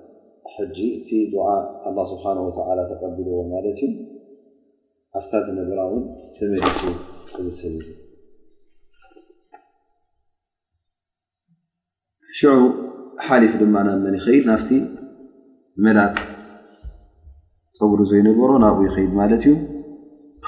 እ 0.61 0.65
እቲ 0.95 1.11
ድዓ 1.31 1.43
ስብሓ 2.09 2.23
ላ 2.77 2.81
ተቀቢልዎ 2.89 3.35
ማለት 3.53 3.77
እዩ 3.85 3.91
ኣፍታ 5.17 5.33
ዝ 5.45 5.53
ነበራ 5.59 5.79
እውን 5.89 6.03
መ 7.45 7.51
ሰብ 7.59 7.77
ሽ 12.39 12.51
ሓሊፍ 13.27 13.53
ድማ 13.61 13.75
ናብመን 13.87 14.15
ይኸይድ 14.19 14.43
ናብቲ 14.49 14.69
መላጥ 15.85 16.13
ፀጉሪ 17.79 17.99
ዘይነበሮ 18.11 18.51
ናብኡ 18.65 18.81
ይኸይድ 18.89 19.11
ማለት 19.21 19.43
እዩ 19.47 19.55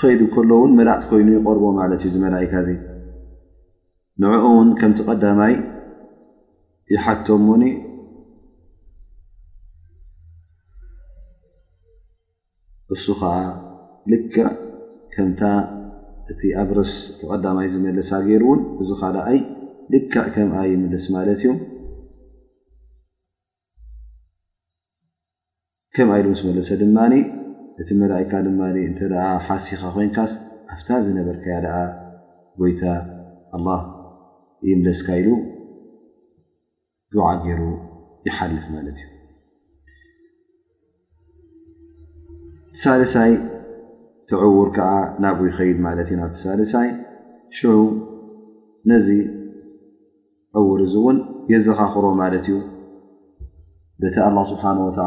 ኸይድ 0.02 0.22
ከሎውን 0.36 0.72
መላት 0.80 1.04
ኮይኑ 1.12 1.28
ይቀርቦ 1.38 1.66
ማለት 1.82 2.02
እዩ 2.08 2.12
ዝመላእካ 2.16 2.54
ንዕኡ 4.24 4.44
ውን 4.58 4.70
ከምቲ 4.80 5.00
ቐዳማይ 5.10 5.54
ዝሓቶ 6.94 7.28
ሞኒ 7.48 7.64
እሱ 12.96 13.06
ከዓ 13.20 13.34
ልክዕ 14.12 14.46
ከምታ 15.14 15.42
እቲ 16.32 16.42
ኣድረስ 16.62 16.92
ተቀዳማይ 17.20 17.68
ዝመለሳ 17.74 18.10
ገይሩእውን 18.28 18.60
እዚ 18.82 18.90
ካልኣይ 19.02 19.40
ልካዕ 19.94 20.26
ከም 20.36 20.52
ይለስ 20.72 21.06
ማለት 21.16 21.42
እዩ 21.44 21.50
ከምኣ 25.96 26.16
ኢሉ 26.22 26.28
ምስ 26.34 26.40
መለሰ 26.48 26.70
ድማኒ 26.82 27.14
እቲ 27.82 27.90
መላእካ 28.02 28.32
ድማ 28.48 28.62
እንተ 28.88 29.00
ሓሲኻ 29.48 29.82
ኮንካስ 29.96 30.34
ኣፍታ 30.74 30.90
ዝነበርከያ 31.06 31.56
ደኣ 31.66 31.76
ጎይታ 32.62 32.84
ኣላ 33.58 33.68
ይምለስካ 34.72 35.08
ኢሉ 35.22 35.30
ድዓ 37.14 37.26
ገይሩ 37.46 37.62
ይሓልፍ 38.28 38.66
ማለት 38.76 38.98
እዩ 39.02 39.08
ትሳለሳይ 42.76 43.32
ቲዕውር 44.30 44.70
ከዓ 44.76 44.92
ናብ 45.24 45.40
ይኸይድ 45.48 45.78
ማለት 45.86 46.08
እዩ 46.10 46.18
ናብ 46.22 46.32
ተሳልሳይ 46.38 46.90
ሽዑ 47.58 47.72
ነዚ 48.92 49.08
ዕውር 50.60 50.80
እዙ 50.86 50.94
እውን 51.02 51.18
የዘኻክሮ 51.54 52.06
ማለት 52.22 52.46
እዩ 52.50 52.56
በተ 54.02 54.16
له 54.36 54.42
ስብሓንه 54.52 54.82
ወተ 54.88 55.00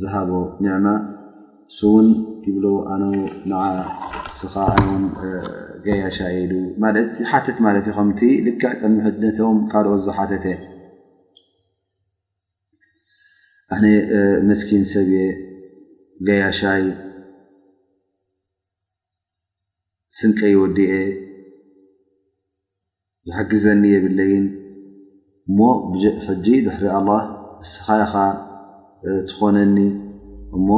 ዝሃቦ 0.00 0.30
ኒዕማ 0.64 0.86
ስእውን 1.76 2.08
ብ 2.56 2.64
ኣነ 2.94 3.02
ስኻ 4.38 4.54
ጋያሻ 5.84 6.18
የሉ 6.36 6.52
ሓተት 7.30 7.58
ለ 7.66 7.76
እዩ 7.82 7.88
ከቲ 7.98 8.20
ልክ 8.46 8.62
ጠሚሕነቶም 8.80 9.58
ካልኦት 9.72 10.02
ዞ 10.06 10.16
ሓተ 10.18 10.32
ኣነ 13.74 13.84
መስኪን 14.48 14.84
ሰብየ 14.94 15.20
ገያሻይ 16.26 16.84
ስንቀ 20.18 20.38
ይወዲአ 20.52 20.92
ዝሓግዘኒ 23.28 23.82
የብለይን 23.94 24.46
እሞ 25.48 25.58
ሕጂ 26.26 26.46
ድሕሪ 26.66 26.84
ኣላህ 26.98 27.22
ንስኻኻ 27.62 28.12
ትኾነኒ 29.30 29.76
እሞ 30.58 30.68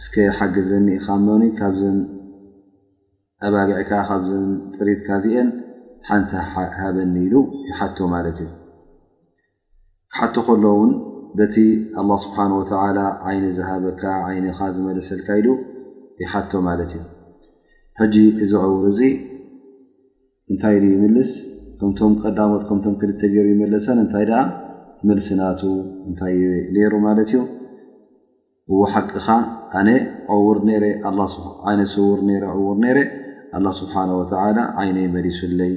እስከ 0.00 0.14
ሓግዘኒ 0.38 0.86
ኢኻኖኒ 0.98 1.42
ካብዘ 1.58 1.82
ኣባግዕካ 3.46 3.90
ካብዘ 4.08 4.30
ጥሪትካ 4.76 5.08
ዚአን 5.24 5.48
ሓንቲ 6.08 6.30
ሃበኒ 6.78 7.14
ኢሉ 7.26 7.34
ይሓቶ 7.68 7.98
ማለት 8.14 8.38
እዩ 8.44 8.50
ሓቶ 10.18 10.34
ከሎውን 10.48 10.90
በቲ 11.38 11.56
ኣ 12.00 12.04
ስብሓ 12.24 12.36
ወተ 12.58 12.70
ዓይኒ 13.28 13.44
ዝሃበካ 13.56 14.02
ዓይኒካ 14.28 14.58
ዝመለሰልካ 14.74 15.28
ኢሉ 15.40 15.48
ይሓቶ 16.22 16.52
ማለት 16.68 16.92
እዩ 16.96 17.02
ሕጂ 18.00 18.16
እዚ 18.44 18.52
ዕውር 18.66 18.84
እዙ 18.92 19.00
እንታይ 20.52 20.76
ይምልስ 20.92 21.30
ከምቶም 21.78 22.12
ቀዳሞት 22.22 22.62
ከምቶም 22.68 22.94
ክልተ 23.00 23.20
ገይሩ 23.32 23.46
ይመለሰን 23.54 23.98
እንታይ 24.04 24.24
ደ 24.30 24.34
መልስናቱ 25.08 25.62
እንታይ 26.10 26.36
ኔይሩ 26.76 26.92
ማለት 27.06 27.28
እዩ 27.32 27.40
ዎ 28.76 28.78
ሓቂኻ 28.92 29.26
ኣነ 29.80 29.88
ውር 30.46 30.58
ይነ 30.74 30.84
ሰውር 31.94 32.20
ረ 32.44 32.54
ውር 32.66 32.78
ነረ 32.84 32.98
ስብሓ 33.80 33.94
ወ 34.20 34.22
ዓይነ 34.84 34.96
ይመሊሱለይ 35.08 35.74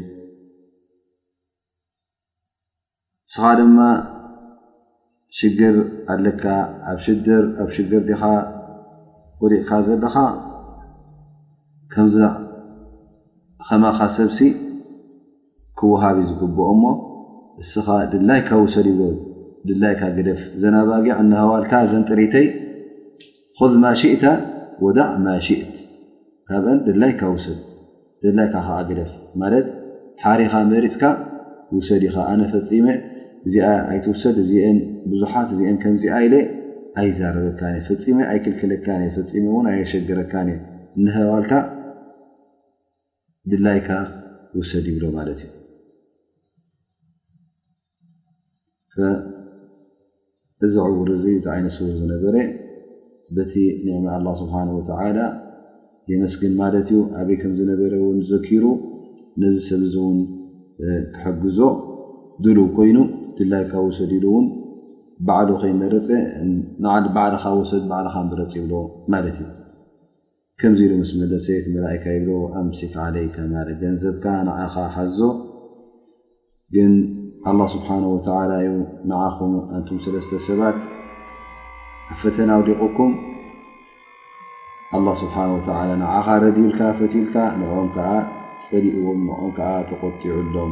ስኻ 3.34 3.44
ድ 3.60 3.66
ሽግር 5.38 5.76
ኣለካ 6.14 6.44
ኣኣብ 6.92 7.70
ሽግር 7.76 8.02
ዲኻ 8.10 8.22
ቁሪቕካ 9.42 9.72
ዘለኻ 9.88 10.16
ከምዚ 11.94 12.18
ከማኻ 13.68 14.00
ሰብሲ 14.16 14.40
ክወሃብ 15.80 16.18
እ 16.22 16.26
ዝግብኦ 16.30 16.68
ሞ 16.82 16.86
እስኻ 17.62 17.88
ድላይካ 18.14 18.50
ውሰድ 18.64 18.88
ይዎል 18.94 19.16
ድላይካ 19.70 20.02
ግደፍ 20.18 20.42
ዘና 20.62 20.76
ባጊዕ 20.90 21.16
እናሃዋልካ 21.24 21.72
ዘንጥሪተይ 21.92 22.48
ኮዚ 23.60 23.74
ማሽእታ 23.84 24.26
ወዳዕ 24.86 25.10
ማሽእት 25.28 25.72
ካብአን 26.50 26.80
ድላይካ 26.88 27.22
ውሰድ 27.36 27.60
ድላይካ 28.26 28.56
ከዓ 28.68 28.78
ግደፍ 28.90 29.12
ማለት 29.42 29.66
ሓሪኻ 30.24 30.54
መሪፅካ 30.74 31.04
ውሰድ 31.76 32.02
ኢኻ 32.10 32.16
ኣነ 32.32 32.42
ፈፂሜ 32.54 32.86
እዚ 33.48 33.56
ኣይትውሰድ 33.92 34.38
እዚአን 34.44 34.78
ብዙሓት 35.12 35.50
እዚአን 35.56 35.76
ከምዚ 35.84 36.04
ኢለ 36.26 36.34
ኣይዛረበካፈ 37.02 37.88
ኣይክልክለካእ 38.32 39.04
ፈፂሞ 39.18 39.48
እን 39.62 39.68
ኣይሸገረካእ 39.74 40.50
ንህዋልካ 41.04 41.52
ድላይካ 43.52 43.90
ውሰድ 44.58 44.86
ይብሎ 44.92 45.04
ማለት 45.18 45.40
እዩ 49.00 49.10
እዚ 50.66 50.74
ዕቡር 50.88 51.10
እዚ 51.18 51.26
እዛ 51.40 51.46
ዓይነት 51.56 51.74
ሰብር 51.76 51.94
ዝነበረ 52.02 52.36
በቲ 53.36 53.54
ንእሚ 53.86 54.06
አላ 54.18 54.28
ስብሓን 54.42 54.70
ተላ 54.90 55.20
የመስግን 56.12 56.54
ማለት 56.62 56.88
እዩ 56.94 57.00
ኣበይ 57.22 57.38
ከም 57.42 57.54
ዝነበረ 57.60 57.94
እን 58.12 58.20
ዝዘኪሩ 58.30 58.66
ነዚ 59.44 59.56
ሰብ 59.70 59.84
ዚ 59.94 59.98
እውን 60.04 60.18
ተሐግዞ 61.14 61.60
ድል 62.46 62.60
ኮይኑ 62.78 62.98
ላካ 63.52 63.74
ወሰድ 63.86 64.12
ኢሉውን 64.18 64.46
ባ 65.28 65.38
ከይመፀ 65.62 65.94
ባልካ 67.16 67.44
ወሰድ 67.60 67.84
ባልካ 67.92 68.16
መረፂ 68.30 68.52
ይብሎ 68.60 68.74
ማለት 69.14 69.38
እዩ 69.42 69.48
ከዚ 70.62 70.80
ኢሉ 70.86 70.94
ምስ 71.02 71.12
መለሰ 71.20 71.48
መላእካ 71.74 72.06
ይብ 72.18 72.28
ምስክ 72.70 72.94
ይ 73.24 73.28
ገንዘብካ 73.84 74.26
ንኻ 74.48 74.76
ሓዞ 74.96 75.20
ግን 76.76 76.94
ስብሓ 77.74 77.90
ዩ 78.70 78.72
ንኹም 79.12 79.54
እንም 79.78 80.00
ሰለስተ 80.06 80.32
ሰባት 80.48 80.80
ኣፈተና 82.16 82.52
ውዲቑኩም 82.62 83.14
ስብሓ 85.24 85.36
ንኻ 86.02 86.26
ረድብልካ 86.46 86.82
ፈትብልካ 87.00 87.36
ንኦም 87.62 87.88
ፀሊእዎም 88.68 89.20
ንኦም 89.30 89.52
ተቆጢዑሎም 89.92 90.72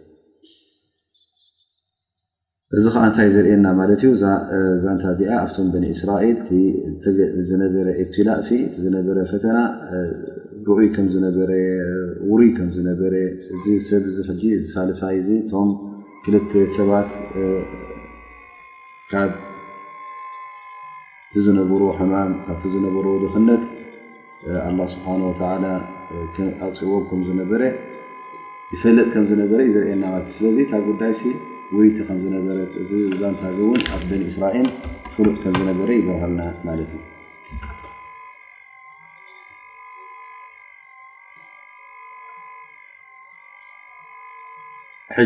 እዚ 2.79 2.83
ከዓ 2.93 3.01
እንታይ 3.07 3.29
ዝርኤየና 3.35 3.67
ማለት 3.79 4.01
እዩ 4.03 4.09
ዛንታ 4.83 5.03
እዚኣ 5.13 5.31
ኣብቶም 5.45 5.65
በኒ 5.71 5.85
እስራኤል 5.95 6.37
ዝነበረ 7.49 7.87
ኢብትላእ 8.03 8.39
ዝነረ 8.83 9.17
ፈተና 9.31 9.57
ብይ 10.67 10.87
ከም 10.95 11.05
ዝነበረ 11.13 11.51
ውሩይ 12.29 12.49
ዝነረ 12.75 13.13
እ 13.73 13.75
ሰብ 13.89 14.03
ሳልሳ 14.73 15.01
እ 15.17 15.19
እቶም 15.39 15.69
ክልተ 16.25 16.51
ሰባት 16.77 17.11
ካቲ 19.11 19.35
ዝነብሮ 21.45 21.81
ሕማም 21.99 22.31
ካብቲ 22.47 22.63
ዝነበሮ 22.75 23.05
ደክነጥ 23.23 23.61
ስብሓወ 24.93 25.31
ኣፅእዎም 26.65 27.03
ከምዝነበረ 27.09 27.61
ይፈለጥ 28.73 29.07
ከም 29.13 29.23
ዝነበረ 29.31 29.59
እዩ 29.71 29.77
ዝና 29.89 30.03
ካብ 30.71 30.83
ጉዳይ 30.91 31.13
ይቲ 31.79 31.97
ዝረእ 32.45 32.71
እዛንታን 32.83 33.57
ኣ 33.95 33.97
ን 34.09 34.21
እስራኤል 34.29 34.65
ሉጥ 35.25 35.35
ከዝነረ 35.43 35.89
ይበሃልና 35.99 36.41
ማ 36.67 36.73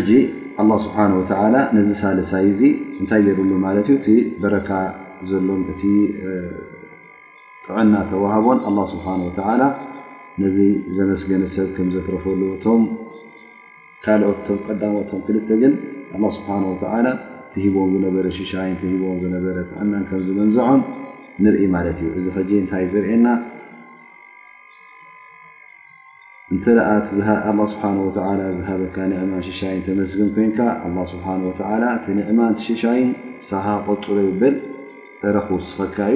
ጂ 0.07 0.11
ስብሓ 0.83 0.97
ነዚ 1.77 1.89
ሳልሳይ 2.01 2.47
እንታይ 2.99 3.23
የድሉ 3.29 3.49
ማት 3.63 3.77
እዩቲ 3.81 4.05
ደረካ 4.43 4.69
ዘሎም 5.31 5.63
እቲ 5.73 5.81
ጥዕና 7.65 7.93
ተዋህቦን 8.13 8.61
ስብሓ 8.93 9.07
ላ 9.63 9.71
ነዚ 10.43 10.57
ዘመስገነሰብ 10.99 11.67
ከም 11.75 11.89
ዘትረፈልዎቶም 11.95 12.81
ካልኦትቶም 14.05 14.57
ቀዳሞቶም 14.67 15.19
ክልግን 15.27 15.73
اه 16.23 16.31
ስብሓه 16.37 17.17
ሂቦም 17.63 17.91
ነበረ 18.05 18.25
ሽይ 18.37 18.73
ቦም 19.01 19.21
ነበረ 19.35 19.57
ከ 20.07 20.11
ዝመንዝዖም 20.25 20.81
ንርኢ 21.43 21.61
ለት 21.85 21.99
እዩ 22.01 22.09
እዚ 22.19 22.25
እታይ 22.63 22.83
ዝርኤና 22.91 23.27
እ 26.55 26.57
ዝካ 27.17 27.81
ማ 27.99 29.39
ይን 29.59 29.81
ተመስግን 29.87 30.29
ኮንካ 30.35 30.59
ዕማን 32.33 32.53
ሽሻይ 32.67 33.01
ሓ 33.65 33.67
ቆፅሎ 33.87 34.17
በል 34.41 34.57
ረኽካዩ 35.35 36.15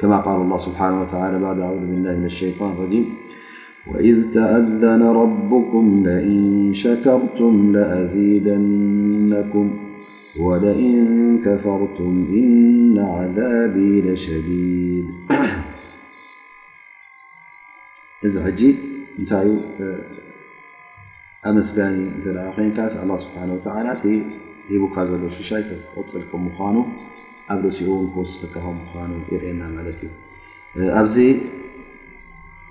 ከ 0.00 0.02
ብ 0.10 0.14
ሸن 2.38 3.04
إذ 4.08 4.18
ተأذن 4.34 5.02
ربኩም 5.18 5.86
ን 6.04 6.72
ሸከርቱም 6.80 7.54
أذደ 8.00 8.46
ን 9.30 9.34
ከፈርቶም 11.44 12.16
እ 12.40 12.42
ذቢ 13.36 13.78
ሸዲድ 14.24 15.06
እዚ 18.26 18.34
ሕጂ 18.46 18.60
እንታይዩ 19.20 19.50
ኣብ 21.48 21.52
መስጋኒ 21.58 21.96
እተ 22.20 22.26
ኮይንካ 22.56 22.78
ስብሓ 23.24 23.94
ሂቡካ 24.70 24.96
ዘሎ 25.10 25.22
ሽሻይ 25.36 25.62
ቅፅልኩም 25.94 26.42
ምኳኑ 26.46 26.76
ኣብ 27.52 27.58
ደሲኡን 27.64 28.06
ክወስካኸም 28.14 28.76
ምኑ 29.10 29.20
ይርእና 29.34 29.62
ማለት 29.76 30.00
እዩ 30.78 30.88
ኣብዚ 31.00 31.16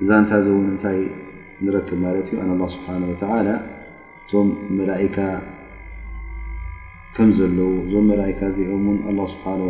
እዛ 0.02 0.10
ንታ 0.24 0.32
ዚ 0.46 0.48
እውን 0.56 0.66
እንታይ 0.74 1.00
ንረክብ 1.66 2.00
ማለት 2.06 2.28
እዩ 2.34 2.40
ስብሓ 2.74 2.88
እቶም 3.14 4.48
መላካ 4.80 5.18
ከም 7.18 7.30
ዘለው 7.38 7.70
እዞም 7.84 8.04
መላይካ 8.12 8.40
ዚኦን 8.56 8.98
ኣ 9.10 9.14
ስብሓወ 9.32 9.68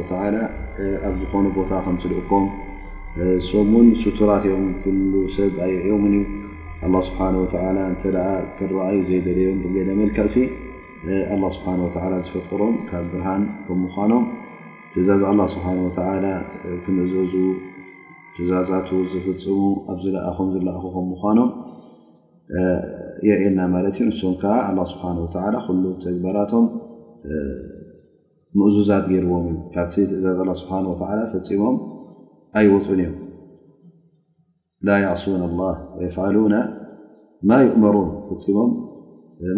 ኣብ 1.07 1.13
ዝኾኑ 1.19 1.45
ቦታ 1.57 1.71
ከምስልእኮም 1.83 2.45
እሶምን 3.39 3.85
ስቱራት 4.01 4.43
እዮም 4.49 4.65
ሉ 5.11 5.21
ሰብ 5.35 5.53
ኣየዕኦምን 5.65 6.13
እዩ 6.85 6.93
ስብሓወ 7.07 7.43
እንተ 7.91 8.03
ክረኣዩ 8.57 8.97
ዘይደለዮም 9.09 9.59
ገደ 9.75 9.87
መልክዕሲ 9.99 10.35
ስብሓ 11.57 11.67
ዝፈጥቅሮም 12.29 12.75
ካብ 12.89 13.05
ብርሃን 13.13 13.43
ከም 13.67 13.79
ምኳኖም 13.85 14.25
ትእዛዝ 14.95 15.23
ኣላ 15.31 15.41
ስብሓ 15.53 15.67
ወተ 15.85 15.99
ክንእዘዙ 16.85 17.33
ትእዛዛት 18.35 18.89
ዝፍፅሙ 19.13 19.61
ኣብዝለኣኹም 19.93 20.49
ዝለእኹ 20.55 20.83
ከም 20.97 21.07
ምኳኖም 21.13 21.49
የዕእና 23.29 23.59
ማለት 23.77 23.95
እዩ 23.99 24.05
ንስም 24.09 24.35
ከዓ 24.43 24.53
ኣላ 24.69 24.79
ስብሓ 24.93 25.05
ወ 25.15 25.77
ሉ 25.81 25.85
ተግበራቶም 26.03 26.65
መእዙዛት 28.59 29.05
ገርዎም 29.11 29.45
እ 29.49 29.53
ካ 29.73 29.85
እ 30.03 30.57
ስብሓ 30.61 30.73
ፈፂሞም 31.31 31.77
ኣይወፁን 32.59 32.99
እዮም 33.05 33.15
ላ 34.87 34.95
ዕሱና 35.13 35.43
ላ 35.61 35.69
የፍዓሉና 36.05 36.55
ማ 37.49 37.59
ይእመሩን 37.65 38.09
ፈፂሞም 38.29 38.71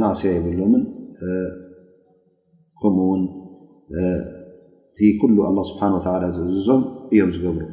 ማዕስያ 0.03 0.30
የብሎምን 0.38 0.84
ከምኡውን 2.82 3.22
ቲ 4.97 5.11
ኩሉ 5.22 5.38
ስብሓ 5.70 5.82
ዝእዝዞም 6.38 6.82
እዮም 7.13 7.32
ዝገብሩ 7.38 7.63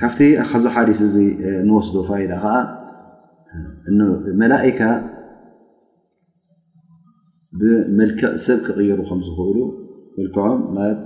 ካብቲ 0.00 0.20
ካዚ 0.50 0.64
ሓዲስ 0.74 1.00
እዚ 1.08 1.16
ንወስዶ 1.68 1.94
ፋኢዳ 2.08 2.32
ከዓ 2.42 2.56
መላካ 4.42 4.80
ብመልክዕ 7.60 8.30
ሰብ 8.44 8.58
ክቕየሩ 8.66 8.98
ከም 9.08 9.18
ዝኽእሉ 9.26 9.56
መልክዖም 10.16 10.62
ናብ 10.76 10.96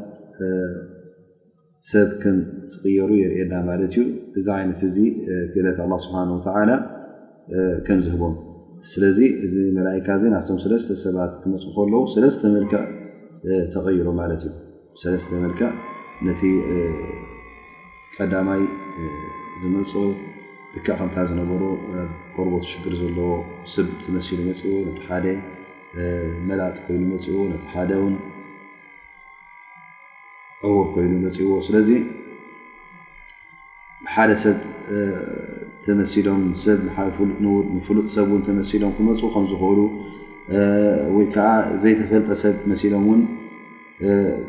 ሰብ 1.93 2.09
ከም 2.23 2.37
ዝቕየሩ 2.73 3.11
የርእና 3.23 3.55
ማለት 3.71 3.91
እዩ 3.95 3.99
እዚ 4.41 4.47
ዓይነት 4.59 4.81
እዚ 4.89 4.97
ክለት 5.55 5.79
ስብሓን 6.05 6.31
ተላ 6.47 6.71
ከም 7.89 7.99
ዝህቦም 8.07 8.35
ስለዚ 8.93 9.19
እዚ 9.47 9.55
መላእካ 9.79 10.07
እዚ 10.19 10.25
ናብቶም 10.35 10.59
ሰለስተ 10.65 10.97
ሰባት 11.05 11.33
ክመፁ 11.43 11.65
ከለዉ 11.77 11.95
ሰለስተ 12.15 12.43
መልክዕ 12.57 12.83
ተቐይሩ 13.75 14.07
ማለት 14.21 14.43
እዩ 14.49 14.55
ሰለስተ 15.03 15.31
መልክዕ 15.45 15.71
ነቲ 16.29 16.43
ቀዳማይ 18.17 18.63
ዝመፁ 19.63 19.93
ድክ 20.75 20.87
ከምታ 21.01 21.17
ዝነበሩ 21.29 21.63
ቆርቦ 22.35 22.53
ተሽግር 22.65 22.95
ዘለዎ 23.03 23.31
ሰብ 23.75 23.89
ትመሲሉ 24.05 24.41
መፅ 24.51 24.61
ቲ 24.97 25.03
ሓደ 25.09 25.27
መላእጢ 26.49 26.77
ኮይኑ 26.87 27.03
መፅእዎ 27.13 27.43
ነቲ 27.53 27.65
ሓደውን 27.75 28.15
እውር 30.69 30.87
ኮይኑ 30.95 31.13
መፅእዎ 31.27 31.53
ስለዚ 31.69 31.89
ሓደ 34.15 34.31
ሰብ 34.45 34.57
ተመሲም 35.85 36.43
ፍሉጥ 37.87 38.07
ሰብ 38.17 38.29
እን 38.37 38.43
ተመሲሎም 38.49 38.93
ክመፁ 38.97 39.23
ከምዝኽእሉ 39.35 39.79
ወይከዓ 41.17 41.49
ዘይተፈልቀ 41.85 42.29
ሰብ 42.43 42.57
መሲሎም 42.73 43.07
ውን 43.11 43.23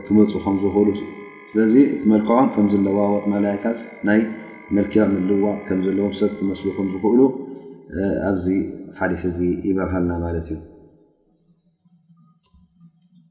ክመፁ 0.07 0.27
ዝኽእሉ 0.45 0.87
ስለዚ 1.51 1.75
እቲ 1.93 2.01
መልክዖም 2.13 2.49
ከም 2.55 2.65
ዘለዋ 2.73 2.97
ጥ 3.23 3.29
መላእካት 3.35 3.79
ናይ 4.09 4.19
መልክዮ 4.77 5.03
ምልውዋ 5.13 5.45
ከም 5.69 5.79
ዘለዎም 5.87 6.13
ሰብ 6.21 6.31
ክመስሉ 6.39 6.67
ከምዝኽእሉ 6.79 7.19
ኣብዚ 8.31 8.45
ሓሊስ 8.99 9.23
እዚ 9.31 9.39
ይበርሃልና 9.69 10.11
ማለት 10.25 10.47
እዩ 10.55 10.59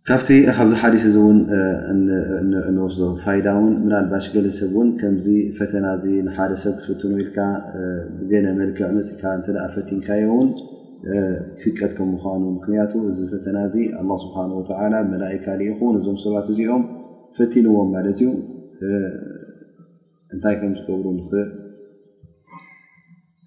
ካብቲ 0.09 0.29
ካብዚ 0.57 0.73
ሓዲስ 0.83 1.03
እዚ 1.09 1.17
እውን 1.23 1.39
እንወስዶ 2.69 3.01
ፋይዳውን 3.23 3.73
ምና 3.81 3.93
ልባሽ 4.05 4.27
ገለሰብ 4.35 4.71
እውን 4.75 4.89
ከምዚ 5.01 5.27
ፈተና 5.59 5.87
እዚ 5.97 6.05
ንሓደ 6.27 6.53
ሰብ 6.63 6.75
ክትፍትኖ 6.83 7.13
ኢልካ 7.23 7.39
ገነ 8.31 8.47
መልክዕ 8.61 8.87
መፅካ 8.99 9.23
ተ 9.47 9.65
ፈቲንካዮውን 9.75 10.49
ፍቀት 11.65 11.93
ከምምኑ 11.99 12.45
ምክንያቱ 12.57 12.95
እዚ 13.11 13.21
ፈተና 13.33 13.59
ዚ 13.75 13.85
ስብሓ 14.25 14.39
መላካ 15.13 15.47
ውን 15.83 15.95
እዞም 16.01 16.17
ሰባት 16.25 16.49
እዚኦም 16.55 16.85
ፈቲንዎም 17.41 17.91
ማለት 17.99 18.23
እዩ 18.29 18.33
እታይ 20.37 20.57
ምዝሩ 20.73 21.05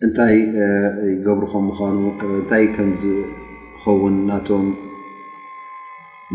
እንታይ 0.06 0.36
ይገብሩ 1.16 1.44
ከምምኑ 1.56 1.80
እንታይ 2.38 2.66
ከምዝከውን 2.78 4.18
ናቶም 4.32 4.68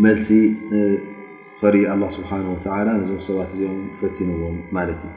መልሲ 0.04 0.28
ፈሪ 1.60 1.76
ኣ 1.92 1.92
ስብሓ 2.16 2.30
ነዞም 2.86 3.20
ሰባት 3.26 3.50
እዚኦም 3.54 3.78
ፈትንዎም 3.98 4.56
ማለት 4.76 5.00
እዩ 5.08 5.14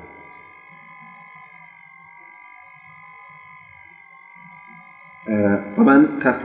ብ 5.78 5.96
ካብቲ 6.26 6.44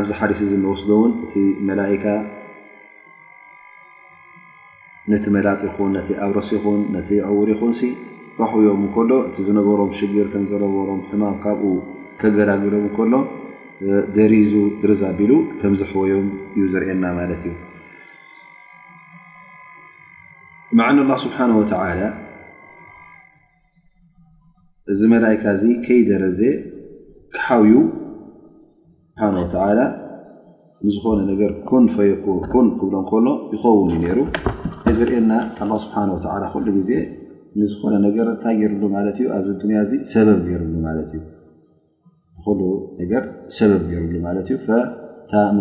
ኣብዚ 0.00 0.10
ሓደሲ 0.18 0.40
ዝ 0.50 0.58
ንወስዶእውን 0.64 1.12
እቲ 1.28 1.34
መላእካ 1.70 2.04
ነቲ 5.14 5.24
መላጢ 5.36 5.60
ይኹን 5.68 5.90
ነቲ 5.98 6.08
ኣብሮሲ 6.26 6.50
ኹን 6.66 6.78
ነቲ 6.96 7.10
ዕውር 7.30 7.48
ይኹን 7.54 7.72
ራሕብዮም 8.42 8.80
ንከሎ 8.86 9.10
እቲ 9.28 9.36
ዝነበሮም 9.48 9.90
ሽግር 9.98 10.26
ዝነበሮም 10.52 11.00
ሕማም 11.10 11.36
ካብኡ 11.44 11.72
ከገዳግሎም 12.20 12.82
ንከሎ 12.86 13.12
ደሪዙ 14.16 14.52
ዝርዛቢሉ 14.82 15.32
ከምዝሕወዮም 15.60 16.26
እዩ 16.54 16.62
ዝርእየና 16.72 17.06
ማለት 17.18 17.42
እዩ 17.48 17.54
መዓኒ 20.78 20.98
ላ 21.10 21.16
ስብሓ 21.24 21.36
ወተላ 21.58 22.00
እዚ 24.92 25.00
መላይካ 25.12 25.44
ዚ 25.60 25.66
ከይደረዘ 25.84 26.40
ክሓብዩ 27.36 27.74
ወ 29.54 29.84
ንዝኮነ 30.86 31.20
ነገር 31.32 31.52
ክብሎም 31.68 33.06
ሎ 33.26 33.28
ይኸውንዩ 33.54 34.06
ሩ 34.18 34.26
እዝርእና 34.90 35.30
ስብሓ 35.84 35.96
ወ 36.14 36.60
ሉ 36.66 36.74
ግዜ 36.78 36.90
ንዝኮነ 37.60 37.94
ነገር 38.08 38.26
እታይ 38.34 38.56
ገሩሉ 38.62 38.82
ማለት 38.96 39.16
እዩ 39.22 39.28
ኣብዚ 39.38 39.60
ያ 39.78 39.82
ሰበብ 40.12 40.40
ገይሩሉ 40.48 40.74
ማለት 40.88 41.08
እዩ 41.18 41.22
ብ 42.46 42.54
ብ 42.58 42.60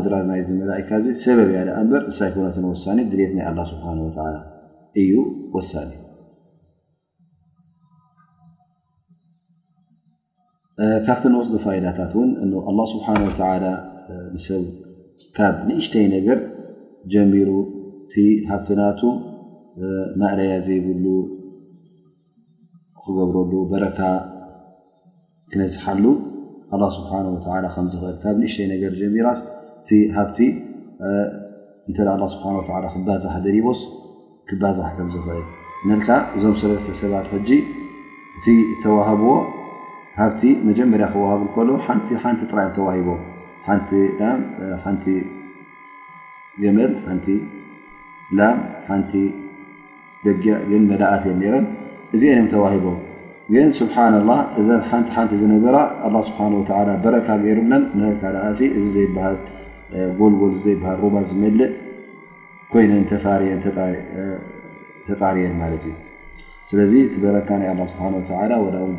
ድራ 0.05 0.15
ይ 0.21 0.41
መ 0.57 0.59
ብ 1.49 1.53
ያ 1.55 1.99
ሳይነሳኒ 2.17 2.97
ት 3.11 3.43
ናይ 3.57 3.85
እዩ 5.01 5.13
ሳ 5.69 5.77
ካቲ 11.07 11.23
ንስ 11.33 11.47
ዳታት 11.85 12.13
ስ 14.45 14.49
ካ 15.35 15.37
ንእሽተይ 15.67 16.05
ነገር 16.15 16.39
ጀሚሩ 17.11 17.49
ቲ 18.11 18.15
ሃብትናቱ 18.49 19.01
ማእያ 20.19 20.53
ዘይብሉ 20.65 21.05
ክገብረሉ 23.01 23.53
ረ 23.83 23.85
ትነዝሓሉ 25.51 26.03
ኣ 26.83 26.87
ስብሓ 26.95 27.11
ከዝኽእል 27.41 28.15
ካብ 28.23 28.35
ንእሽተይ 28.41 28.67
ነገር 28.73 28.91
ጀሚራስ 28.99 29.39
እቲ 29.81 29.89
ሃብቲ 30.15 30.37
እንተ 31.89 31.97
ላ 32.07 32.27
ስብሓ 32.33 32.45
ላ 32.85 32.87
ክባዛሓ 32.95 33.33
ደሪቦስ 33.45 33.79
ክባዛሕ 34.49 34.87
ከምዝኽእል 34.97 35.45
ንርካ 35.89 36.07
እዞም 36.35 36.55
ሰለስተ 36.61 36.89
ሰባት 37.01 37.27
ሕጂ 37.33 37.49
እቲ 38.37 38.45
ተዋህብዎ 38.83 39.31
ሃብቲ 40.19 40.41
መጀመርያ 40.67 41.07
ክዋሃብ 41.13 41.41
ኮሎ 41.55 41.69
ቲሓንቲ 42.09 42.41
ጥራይ 42.51 42.67
ተዋሂቦ 42.77 43.09
ሓንቲ 43.67 45.05
ገመል 46.63 46.91
ሓንቲ 47.07 47.27
ላም 48.37 48.59
ሓንቲ 48.89 49.11
ደጊያ 50.25 50.53
የመዳእትእየ 50.73 51.35
ነረን 51.41 51.65
እዚአም 52.15 52.47
ተዋሂቦ 52.53 52.85
ስብሓና 53.79 54.15
ላ 54.27 54.31
እ 54.59 54.63
ሓንቲ 54.89 55.07
ሓንቲ 55.15 55.31
ዝነበራ 55.41 55.77
ኣ 56.07 56.21
ስብሓ 56.27 56.39
ወላ 56.77 56.89
በረካ 57.03 57.27
ገይሩናን 57.43 57.83
ካ 58.21 58.31
እዚ 58.51 58.59
ዘይሃል 58.95 59.35
ጎልጎል 60.19 60.53
ዘይሃል 60.63 60.95
ሮባ 61.03 61.15
ዝመልእ 61.29 61.73
ኮይነን 62.71 63.03
ተፋርን 63.11 63.59
ተጣርየን 65.07 65.53
ማለት 65.61 65.83
እዩ 65.89 65.93
ስለዚ 66.69 66.91
እቲ 67.07 67.15
በረካ 67.25 67.49
ስብሓ 67.91 68.03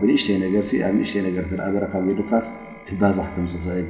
ብንእሽተይ 0.03 0.37
ነገር 0.45 0.63
ኣብ 0.89 0.95
ንእሽተይ 1.01 1.23
ነገር 1.29 1.45
በረካ 1.77 1.95
ገካስ 2.19 2.47
ባዛሕ 3.01 3.27
ከምዝፍል 3.37 3.87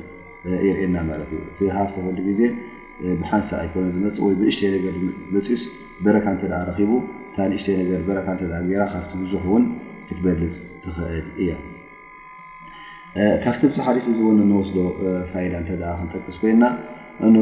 ይርእየና 0.67 0.97
ማት 1.09 1.31
እዩ 1.61 1.69
ሃፍተፈሉ 1.79 2.17
ግዜ 2.29 2.41
ብሓንሳ 3.23 3.51
ኣ 3.63 3.67
ኮይነ 3.75 3.89
ዝፅ 4.05 4.19
ወ 4.27 4.29
ብልሽተይ 4.41 4.71
ነገ 4.77 4.85
መፅስ 5.35 5.65
በረካ 6.07 6.27
ተ 6.41 6.45
ረቡ 6.79 6.93
ታ 7.35 7.49
ንእሽተይ 7.53 7.77
ነረ 7.81 8.61
ይራ 8.73 8.85
ካ 8.95 9.03
ብዙሕ 9.23 9.45
እውን 9.51 9.65
ትበልፅ 10.09 10.55
ትኽእል 10.83 11.27
እዮ 11.43 11.49
ካብቲም 13.45 13.71
ሓሪሲ 13.87 14.07
ዝበኑ 14.17 14.39
ንወስዶ 14.51 14.77
ፋይዳ 15.31 15.53
እተ 15.63 15.71
ክንጠቅስ 15.99 16.37
ኮይና 16.43 16.63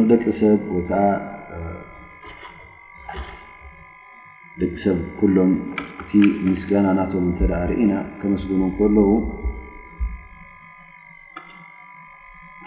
እደቂ 0.05 0.23
ሰብ 0.41 0.61
ደቂ 4.61 4.73
ሰብ 4.85 4.99
ኩሎም 5.21 5.53
እቲ 6.03 6.11
ምስጋና 6.49 6.87
ናቶም 6.99 7.25
እተ 7.31 7.41
ርኢና 7.71 7.93
ከመስግኖም 8.21 8.71
ከለዉ 8.81 9.11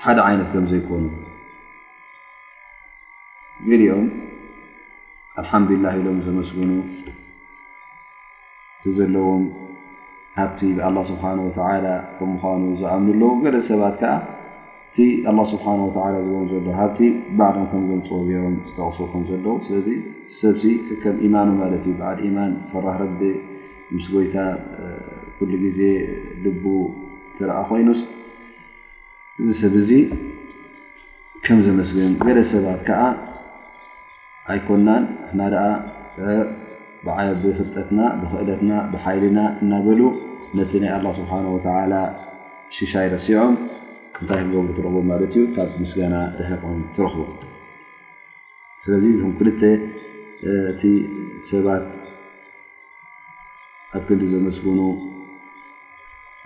ሓደ 0.06 0.18
ዓይነት 0.30 0.50
ከም 0.54 0.66
ዘይኮኑ 0.72 1.04
ግልኦም 3.68 4.08
አልሓምዱላ 5.42 5.86
ኢሎም 6.00 6.20
ዘመስግኑ 6.28 6.72
እቲ 8.78 8.86
ዘለዎም 8.98 9.44
ሃብቲ 10.38 10.60
ብኣላ 10.78 10.98
ስብሓንተላ 11.10 11.86
ከም 12.18 12.30
ምኳኑ 12.34 12.62
ዝኣምኑኣለዉ 12.80 13.30
ገለ 13.46 13.56
ሰባት 13.70 13.96
ከዓ 14.02 14.12
እቲ 14.90 14.98
ኣላ 15.30 15.40
ስብሓንተላ 15.54 16.16
ዝኑ 16.26 16.38
ዘሎ 16.52 16.68
ሃብቲ 16.80 17.00
ባዕሮም 17.40 17.66
ከም 17.72 17.82
ዘምፅ 17.90 18.10
ገሮም 18.28 18.56
ዝተቕሱ 18.68 19.00
ከምዘለዉ 19.14 19.54
ስለዚ 19.68 19.88
ሰብ 20.42 20.60
ከም 21.06 21.16
ኢማኑ 21.28 21.50
ማለት 21.62 21.84
እዩ 21.88 21.94
ባዓል 22.02 22.20
ኢማን 22.28 22.52
ፈራህ 22.74 22.98
ረቢ 23.04 23.22
ምስ 23.96 24.06
ጎይታ 24.16 24.36
ኩሉ 25.40 25.52
ግዜ 25.66 25.80
ልቡ 26.46 26.66
ተረኣ 27.40 27.58
ኮይኑስ 27.72 28.02
እዚ 29.42 29.50
ሰብ 29.64 29.74
እዙ 29.82 29.92
ከም 31.48 31.58
ዘመስግን 31.70 32.12
ገለ 32.26 32.38
ሰባት 32.54 32.80
ከዓ 32.90 33.02
ኣይኮናን 34.52 35.04
ሕና 35.32 35.42
ደኣብፍልጠትና 37.06 38.00
ብኽእለትና 38.22 38.72
ብሓይልና 38.94 39.40
እናገሉ 39.64 40.00
ነቲ 40.58 40.72
ናይ 40.82 40.92
አላ 40.98 41.06
ስብሓና 41.20 41.46
ወተላ 41.56 41.94
ሽሻ 42.78 42.92
ይረሲዖም 43.06 43.54
እንታይ 44.20 44.40
ክገብሩ 44.44 44.70
ትረኽቦ 44.78 44.98
ማለት 45.10 45.32
እዩ 45.38 45.42
ካብ 45.56 45.70
ምስገና 45.82 46.16
ርሕሖም 46.40 46.80
ትረኽቦም 46.96 47.32
ስለዚ 48.84 49.04
እዚኹም 49.16 49.34
ክልተ 49.40 49.62
እቲ 50.72 50.82
ሰባት 51.50 51.86
ኣብ 53.98 54.02
ክንዲ 54.08 54.24
ዘመስግኑ 54.34 54.80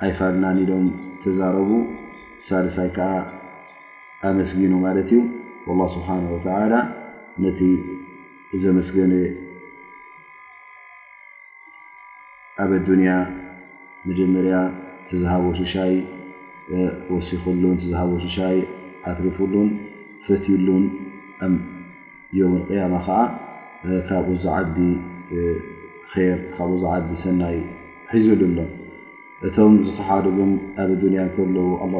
ኣይፋልናን 0.06 0.58
ኢሎም 0.64 0.88
ተዛረቡ 1.24 1.70
ሳደሳይ 2.48 2.90
ከዓ 2.98 3.12
ኣመስጊኑ 4.30 4.74
ማለት 4.88 5.12
እዩ 5.18 5.22
ላ 5.82 5.88
ስብሓን 5.96 6.24
ወተላ 6.36 6.74
ነቲ 7.44 7.60
ዘመስገነ 8.64 9.14
ኣብ 12.64 12.72
ኣዱንያ 12.80 13.12
መጀመርያ 14.10 14.56
ቲዝሃቦ 15.08 15.44
ሽሻይ 15.58 15.94
ወሲኽሉን 17.14 17.76
ዝሃቦ 17.84 18.12
ሽሻይ 18.26 18.58
ኣክሪፍሉን 19.12 19.68
ፈትዩሉን 20.26 20.84
ዮም 22.40 22.54
ቅያማ 22.68 22.94
ከዓ 23.08 23.20
ካብኡ 24.10 24.34
ዛዓ 24.46 24.56
ር 26.16 26.28
ካብኡ 26.56 26.72
ዛዓቢ 26.84 27.10
ሰናይ 27.24 27.58
ሒዝሉኣሎ 28.14 28.58
እቶም 29.48 29.74
ዝተሓዶግን 29.86 30.52
ኣብ 30.82 30.90
ድንያ 31.04 31.22
ከ 31.36 31.46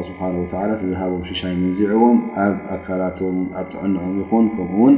ስብሓ 0.08 0.22
ዝሃቦም 0.90 1.22
ሽሻይ 1.30 1.54
መንዚዕዎም 1.62 2.18
ኣብ 2.46 2.56
ኣካላቶም 2.74 3.38
ኣብ 3.60 3.66
ጥዕንኦም 3.74 4.14
ይኹን 4.22 4.44
ከምኡ 4.56 4.80
ውን 4.82 4.96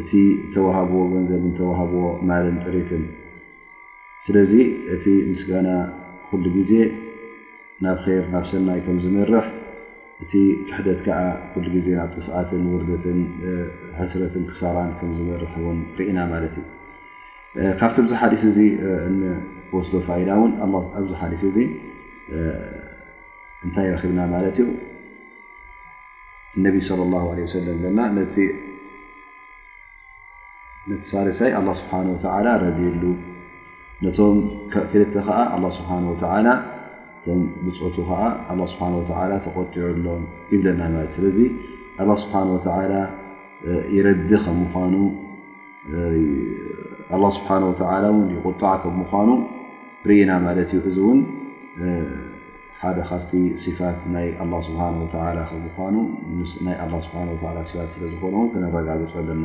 እቲ 0.00 0.10
ተወህብዎ 0.54 1.00
ገንዘብ 1.14 1.42
ን 1.48 1.52
ተዋህብዎ 1.58 2.04
ማልን 2.28 2.56
ጥሪትን 2.64 3.02
ስለዚ 4.26 4.52
እቲ 4.94 5.04
ምስጋና 5.28 5.68
ኩሉ 6.26 6.42
ግዜ 6.56 6.72
ናብ 7.84 7.96
ር 8.08 8.24
ናብ 8.34 8.44
ሰናይ 8.50 8.80
ከም 8.84 8.98
ዝመርሕ 9.04 9.40
እቲ 10.24 10.32
ክሕደት 10.68 11.00
ከዓ 11.06 11.18
ኩሉ 11.52 11.64
ግዜ 11.76 11.86
ናብ 12.00 12.10
ጥፍኣትን 12.16 12.62
ውርደትን 12.72 13.18
ሕስረትን 14.00 14.44
ክሳራን 14.50 14.90
ከም 14.98 15.10
ዝመርሕ 15.18 15.52
ን 15.78 15.80
ርኢና 16.00 16.18
ማለት 16.32 16.54
እዩ 16.60 16.66
ካብቲ 17.80 17.96
ዙ 18.12 18.20
ሓዲስ 18.22 18.42
እ 18.66 18.68
ወስዶ 19.76 19.94
ፋይዳ 20.08 20.28
እውን 20.38 20.52
ኣብዚ 21.00 21.10
ሓዲስ 21.22 21.42
እዚ 21.50 21.58
እንታይ 23.66 23.86
ረክብና 23.94 24.20
ማለት 24.34 24.56
እዩ 24.66 24.68
እነብ 26.58 26.74
ለ 27.02 27.12
ላ 27.12 27.50
ሰለም 27.56 27.76
ዘና 27.82 27.98
ነቲ 28.18 28.36
ሳርሳይ 31.12 31.52
ኣላ 31.60 31.68
ስብሓ 31.82 31.92
ተላ 32.24 32.46
ረድሉ 32.64 33.02
ነቶም 34.04 34.36
ክልተ 34.92 35.12
ከዓ 35.26 35.38
ኣ 35.56 35.58
ስብሓ 35.78 35.90
ወላ 36.12 36.46
እቶም 37.18 37.40
ብፅቱ 37.64 37.96
ከዓ 38.08 38.20
ስብሓ 38.72 39.18
ተቆጢዑሎም 39.46 40.22
ይብለና 40.52 40.80
ማለት 40.94 41.12
ስለ 41.18 41.26
ስብሓ 42.22 42.34
ወላ 42.54 42.94
ይረድ 43.96 44.30
ከም 44.44 44.58
ምኑ 44.74 44.94
ስብሓ 47.36 47.48
ወላ 47.82 48.04
እን 48.14 48.20
ይቁጣዕ 48.36 48.72
ከም 48.84 48.96
ምኳኑ 49.02 49.28
ርኢና 50.10 50.30
ማለት 50.46 50.70
እዩ 50.74 50.78
እዙ 50.90 50.98
እውን 51.06 51.18
ሓደ 52.80 52.98
ካብቲ 53.08 53.32
ስፋት 53.64 53.98
ናይ 54.14 54.28
ስብሓ 54.68 54.80
ከ 55.50 55.90
ምኑ 55.90 56.06
ናይ 56.68 56.76
ስሓ 57.06 57.16
ስፋት 57.70 57.90
ስለዝኮኖ 57.96 58.36
ክነረጋግፅ 58.54 59.14
ኣለና 59.22 59.44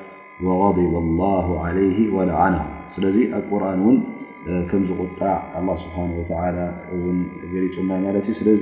غضበ 0.49 0.93
ላ 1.19 1.69
ለይ 1.77 1.91
ወላዓና 2.15 2.57
ስለዚ 2.95 3.17
ኣብ 3.37 3.43
ቁርን 3.51 3.79
እውን 3.83 3.97
ከምዝቁጣእ 4.69 5.37
ስብሓ 5.83 5.97
ገሪፅይ 7.53 7.83
ማለት 7.89 8.25
እዩ 8.31 8.35
ስለእ 8.39 8.57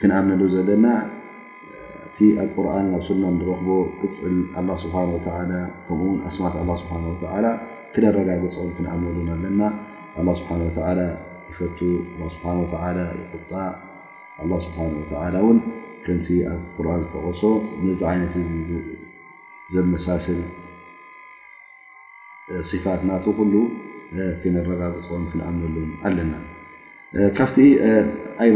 ክንኣምንሉ 0.00 0.42
ዘለና 0.54 0.86
እቲ 2.08 2.18
ኣብ 2.44 2.50
ቁርን 2.56 2.86
ብ 2.94 3.02
ስና 3.08 3.24
ረኽቦ 3.50 3.68
ቅፅል 4.00 4.34
ስብሓ 4.84 4.96
ከምኡውን 5.86 6.18
ኣስማት 6.30 6.56
ስብ 6.82 6.90
ክደረጋ 7.96 8.28
ግፅ 8.42 8.56
ክንኣምንሉ 8.76 9.28
ኣለና 9.36 9.60
ይፈ 11.48 11.64
ይቁጣ 11.78 12.28
ስብሓ 14.64 15.32
ን 15.56 15.58
ከምቲ 16.06 16.26
ኣብ 16.52 16.62
ኩርኣን 16.76 17.02
ዝተቐሶ 17.06 17.42
ንዚ 17.84 18.00
ዓይነት 18.10 18.34
እ 18.40 18.78
ዘመሳሰል 19.74 20.40
صፋት 22.70 23.02
ናቱኡ 23.08 23.32
ኩሉ 23.38 23.54
ክንረጋግፆን 24.40 25.22
ክንኣምመሉን 25.30 25.88
ኣለና 26.08 26.32
ካብቲ 27.38 27.56
ኣ 28.42 28.48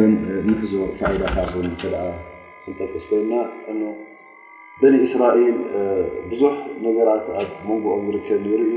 ንሕዞ 0.49 0.73
ፋኢዳካ 1.01 1.35
ተኣ 1.81 1.93
ክንተቅስኮይና 2.65 3.33
እ 3.71 3.75
በኒእስራኤል 4.81 5.57
ብዙሕ 6.31 6.55
ነገራት 6.87 7.25
ኣብ 7.41 7.51
መንጎኦም 7.69 8.05
ዝርከብ 8.11 8.43
ንርዩ 8.49 8.75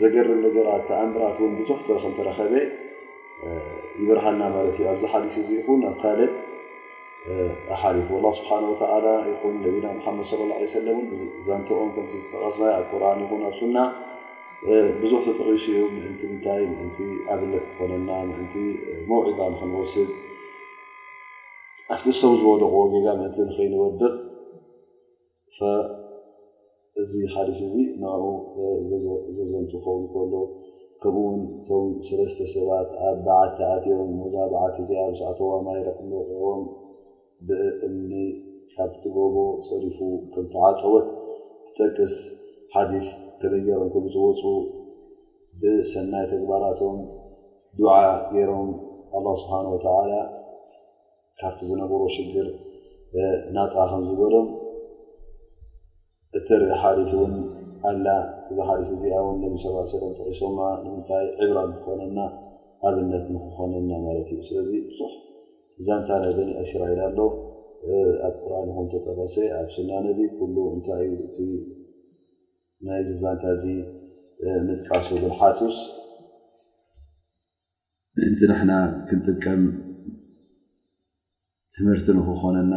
ዘገርብ 0.00 0.38
ነገራት 0.46 0.82
ተኣምራትእ 0.88 1.52
ብዙሕ 1.60 1.78
ከ 1.86 1.90
ተረኸበ 2.18 2.54
ይበርሃና 4.00 4.40
ማለት 4.56 4.74
እዩ 4.80 4.86
ኣብዝ 4.92 5.04
ሓሊስ 5.12 5.34
እዙ 5.42 5.48
ይኹን 5.58 5.80
ኣብ 5.88 5.96
ካልት 6.02 6.32
ال 7.26 7.48
ስብሓ 8.38 8.50
ና 8.76 9.06
ድ 9.06 9.44
ى 10.58 10.82
ዘንኦ 11.46 11.70
ቀስ 11.94 12.30
ኣ 12.72 13.16
ቁ 13.28 13.40
ኣርሱና 13.48 13.76
ብዙ 15.00 15.12
ተተቂሱ 15.24 15.64
ዩ 15.78 15.82
ኣብ 17.32 17.42
ኮ 17.78 17.90
መዒታ 19.10 19.40
ንክንወስድ 19.52 20.08
ኣፍሰብ 21.94 22.32
ዝወደቕ 22.40 22.72
ን 23.20 23.50
ኸይንወድቕ 23.58 24.14
እዚ 27.00 27.12
ሊስ 27.48 27.60
እ 27.68 27.84
ብ 28.88 29.04
ዘን 29.52 29.64
ኸ 29.70 29.84
ከሎ 30.14 30.34
ከኡ 31.02 31.16
ቶም 31.66 31.84
ሰለተ 32.06 32.38
ሰባት 32.54 32.90
ኣ 33.06 33.10
በዓኣቦ 33.26 34.20
ዕተዋይቦም 35.30 36.62
ብእምኒ 37.46 38.12
ካብ 38.72 38.90
ቲጎቦ 39.02 39.36
ፀዲፉ 39.66 39.98
ክምትዓፀወት 40.32 41.08
ትተቅስ 41.76 42.14
ሓዲፍ 42.74 43.06
ከበየይሮም 43.40 43.90
ክምፅወፁ 43.94 44.40
ብሰናይ 45.60 46.24
ተግባራቶም 46.32 46.96
ድዓ 47.78 47.92
ገይሮም 48.32 48.70
ኣላ 49.18 49.26
ስብሓንወተዓላ 49.42 50.12
ካብቲ 51.40 51.60
ዝነብሮ 51.70 52.00
ሽግር 52.16 52.48
ናፅቃ 53.56 53.76
ከም 53.92 54.02
ዝበሎም 54.08 54.48
እቲርኢ 56.38 56.70
ሓሊፍ 56.82 57.10
እውን 57.18 57.34
ኣላ 57.92 58.06
እዚ 58.50 58.58
ሓሊፍ 58.70 58.90
እዚኣ 58.96 59.14
እውን 59.22 59.38
ለም 59.44 59.54
ሰብ 59.62 59.76
ሰለም 59.94 60.12
ተቂሶማ 60.18 60.58
ንምንታይ 60.82 61.24
ዕብራ 61.44 61.58
ንክኾነና 61.70 62.18
ኣብነት 62.88 63.24
ንክኾነና 63.36 63.90
ማለት 64.06 64.28
እዩ 64.34 64.40
ስለዚ 64.48 64.72
ዛንታ 65.86 66.08
ነብን 66.22 66.48
ኣሽራኢዳ 66.62 67.00
ኣሎ 67.88 68.06
ኣብ 68.26 68.36
ራ 68.50 68.54
ንኹንተጠበሴ 68.68 69.34
ኣብ 69.58 69.66
ሽናነዲ 69.74 70.20
ኩሉ 70.36 70.54
እንታይእዩ 70.74 71.12
እ 71.42 71.44
ናይዚ 72.86 73.08
ዛንታ 73.22 73.42
እዚ 73.56 73.64
ምጥቃሶ 74.68 75.08
ብል 75.22 75.34
ሓቱስ 75.40 75.76
ምእንቲ 78.16 78.40
ናሓና 78.50 78.72
ክንጥቀም 79.08 79.62
ትምህርቲ 81.76 82.08
ንክኾነና 82.18 82.74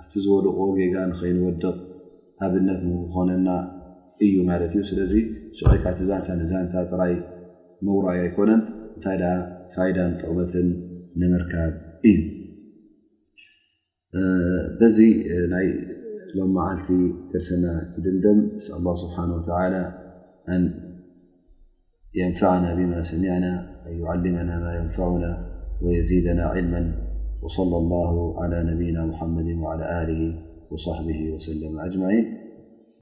ኣብቲ 0.00 0.12
ዝበልቑ 0.26 0.58
ጌጋ 0.78 0.94
ንኸይንወድቕ 1.12 1.66
ኣብነት 2.48 2.80
ንክኾነና 2.90 3.48
እዩ 4.26 4.34
ማለት 4.50 4.72
እዩ 4.76 4.82
ስለዚ 4.90 5.14
ሰቀይካ 5.58 5.84
እቲ 5.94 6.00
ዛንታ 6.12 6.28
ንዛንታ 6.42 6.74
ጥራይ 6.92 7.14
ምውራዩ 7.86 8.20
ኣይኮነን 8.26 8.62
እንታይ 8.94 9.18
ደ 9.22 9.26
ፋይዳን 9.74 10.12
ጥቕመትን 10.22 10.68
ንምርካብ 11.20 11.72
بزيلوما 14.80 16.62
علت 16.62 16.88
درسنا 17.34 17.72
دند 18.04 18.26
نسأل 18.56 18.76
الله 18.80 18.94
سبحانه 19.04 19.34
وتعالى 19.38 19.82
أن 20.48 20.62
ينفعنا 22.14 22.74
بما 22.74 23.02
سمعنا 23.02 23.52
وأن 23.86 23.96
يعلمنا 24.02 24.54
ما 24.64 24.72
ينفعنا 24.84 25.32
ويزيدنا 25.82 26.44
علما 26.44 26.82
وصلى 27.42 27.76
الله 27.76 28.42
على 28.44 28.58
نبينا 28.70 29.06
محمد 29.06 29.46
وعلى 29.62 29.84
آله 30.02 30.22
وصحبه 30.70 31.18
وسلم 31.34 31.78
أجمعين 31.80 32.45